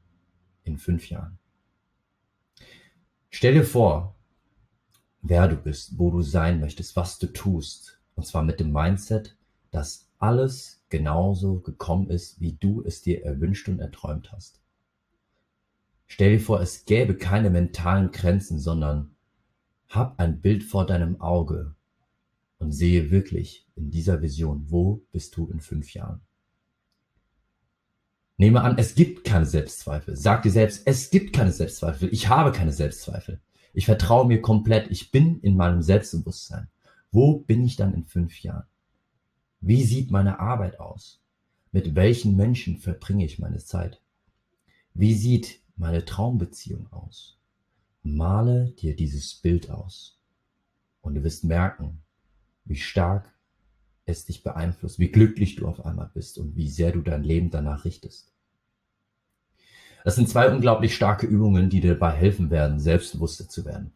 in 0.64 0.79
fünf 0.79 1.11
Jahren. 1.11 1.38
Stell 3.29 3.53
dir 3.53 3.64
vor, 3.64 4.16
wer 5.20 5.46
du 5.46 5.57
bist, 5.57 5.99
wo 5.99 6.11
du 6.11 6.23
sein 6.23 6.59
möchtest, 6.59 6.96
was 6.96 7.18
du 7.18 7.27
tust. 7.27 8.01
Und 8.14 8.27
zwar 8.27 8.42
mit 8.42 8.61
dem 8.61 8.73
Mindset, 8.73 9.37
dass 9.70 10.09
alles 10.18 10.83
genauso 10.88 11.61
gekommen 11.61 12.09
ist, 12.09 12.40
wie 12.40 12.55
du 12.55 12.83
es 12.83 13.03
dir 13.03 13.25
erwünscht 13.25 13.68
und 13.68 13.79
erträumt 13.79 14.33
hast. 14.33 14.62
Stell 16.07 16.33
dir 16.33 16.40
vor, 16.40 16.62
es 16.62 16.87
gäbe 16.87 17.14
keine 17.14 17.51
mentalen 17.51 18.11
Grenzen, 18.11 18.59
sondern 18.59 19.14
hab 19.88 20.18
ein 20.18 20.40
Bild 20.40 20.64
vor 20.64 20.87
deinem 20.87 21.20
Auge 21.20 21.75
und 22.59 22.73
sehe 22.73 23.11
wirklich 23.11 23.68
in 23.77 23.90
dieser 23.90 24.23
Vision, 24.23 24.64
wo 24.70 25.03
bist 25.12 25.37
du 25.37 25.49
in 25.51 25.61
fünf 25.61 25.92
Jahren. 25.92 26.23
Nehme 28.40 28.62
an, 28.62 28.79
es 28.79 28.94
gibt 28.94 29.24
keine 29.24 29.44
Selbstzweifel. 29.44 30.16
Sag 30.16 30.44
dir 30.44 30.50
selbst, 30.50 30.87
es 30.87 31.11
gibt 31.11 31.35
keine 31.35 31.53
Selbstzweifel. 31.53 32.09
Ich 32.11 32.31
habe 32.31 32.53
keine 32.53 32.72
Selbstzweifel. 32.72 33.38
Ich 33.74 33.85
vertraue 33.85 34.26
mir 34.26 34.40
komplett. 34.40 34.90
Ich 34.90 35.11
bin 35.11 35.40
in 35.40 35.59
meinem 35.59 35.83
Selbstbewusstsein. 35.83 36.68
Wo 37.12 37.40
bin 37.40 37.62
ich 37.62 37.76
dann 37.76 37.92
in 37.92 38.07
fünf 38.07 38.40
Jahren? 38.40 38.64
Wie 39.61 39.85
sieht 39.85 40.11
meine 40.11 40.40
Arbeit 40.40 40.81
aus? 40.81 41.20
Mit 41.70 41.94
welchen 41.94 42.35
Menschen 42.35 42.79
verbringe 42.79 43.26
ich 43.26 43.38
meine 43.38 43.59
Zeit? 43.59 44.00
Wie 44.94 45.12
sieht 45.12 45.61
meine 45.76 46.07
Traumbeziehung 46.07 46.90
aus? 46.90 47.37
Male 48.03 48.70
dir 48.70 48.96
dieses 48.96 49.35
Bild 49.35 49.68
aus. 49.68 50.18
Und 51.03 51.14
du 51.14 51.22
wirst 51.24 51.44
merken, 51.44 52.00
wie 52.64 52.76
stark 52.76 53.35
es 54.11 54.27
dich 54.27 54.42
beeinflusst, 54.42 54.99
wie 54.99 55.11
glücklich 55.11 55.57
du 55.57 55.66
auf 55.66 55.85
einmal 55.85 56.11
bist 56.12 56.38
und 56.38 56.57
wie 56.57 56.68
sehr 56.68 56.92
du 56.92 57.01
dein 57.01 57.23
Leben 57.23 57.51
danach 57.51 57.85
richtest. 57.85 58.33
Das 60.05 60.14
sind 60.16 60.29
zwei 60.29 60.51
unglaublich 60.51 60.94
starke 60.94 61.27
Übungen, 61.27 61.70
die 61.70 61.81
dir 61.81 61.94
dabei 61.94 62.12
helfen 62.12 62.51
werden, 62.51 62.81
selbstbewusster 62.81 63.49
zu 63.49 63.64
werden. 63.64 63.92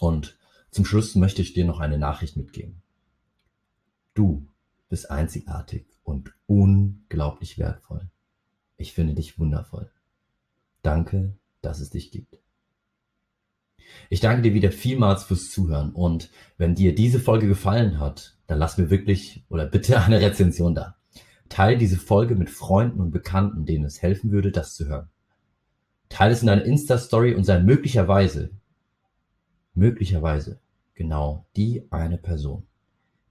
Und 0.00 0.38
zum 0.70 0.84
Schluss 0.84 1.14
möchte 1.14 1.42
ich 1.42 1.54
dir 1.54 1.64
noch 1.64 1.80
eine 1.80 1.98
Nachricht 1.98 2.36
mitgeben. 2.36 2.82
Du 4.14 4.46
bist 4.88 5.10
einzigartig 5.10 5.86
und 6.04 6.32
unglaublich 6.46 7.58
wertvoll. 7.58 8.08
Ich 8.76 8.92
finde 8.92 9.14
dich 9.14 9.38
wundervoll. 9.38 9.90
Danke, 10.82 11.36
dass 11.62 11.80
es 11.80 11.90
dich 11.90 12.10
gibt. 12.10 12.38
Ich 14.10 14.20
danke 14.20 14.42
dir 14.42 14.54
wieder 14.54 14.72
vielmals 14.72 15.24
fürs 15.24 15.50
Zuhören 15.50 15.92
und 15.92 16.30
wenn 16.58 16.74
dir 16.74 16.94
diese 16.94 17.20
Folge 17.20 17.48
gefallen 17.48 17.98
hat, 17.98 18.35
dann 18.46 18.58
lass 18.58 18.78
mir 18.78 18.90
wirklich 18.90 19.44
oder 19.48 19.66
bitte 19.66 20.00
eine 20.04 20.20
Rezension 20.20 20.74
da. 20.74 20.96
Teile 21.48 21.78
diese 21.78 21.96
Folge 21.96 22.34
mit 22.34 22.50
Freunden 22.50 23.00
und 23.00 23.10
Bekannten, 23.10 23.66
denen 23.66 23.84
es 23.84 24.02
helfen 24.02 24.30
würde, 24.32 24.50
das 24.50 24.74
zu 24.74 24.86
hören. 24.86 25.08
Teile 26.08 26.32
es 26.32 26.40
in 26.40 26.48
deiner 26.48 26.64
Insta-Story 26.64 27.34
und 27.34 27.44
sei 27.44 27.60
möglicherweise, 27.60 28.50
möglicherweise 29.74 30.60
genau 30.94 31.46
die 31.56 31.86
eine 31.90 32.18
Person, 32.18 32.66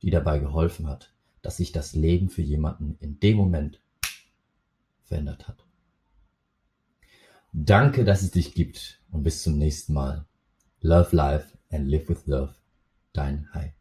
die 0.01 0.09
dabei 0.09 0.39
geholfen 0.39 0.87
hat, 0.87 1.13
dass 1.41 1.57
sich 1.57 1.71
das 1.71 1.93
Leben 1.93 2.29
für 2.29 2.41
jemanden 2.41 2.97
in 2.99 3.19
dem 3.19 3.37
Moment 3.37 3.81
verändert 5.03 5.47
hat. 5.47 5.65
Danke, 7.53 8.03
dass 8.03 8.21
es 8.21 8.31
dich 8.31 8.53
gibt 8.53 9.01
und 9.11 9.23
bis 9.23 9.43
zum 9.43 9.57
nächsten 9.57 9.93
Mal. 9.93 10.25
Love 10.81 11.15
life 11.15 11.57
and 11.71 11.87
live 11.87 12.09
with 12.09 12.25
love. 12.25 12.53
Dein 13.13 13.47
Hai. 13.53 13.73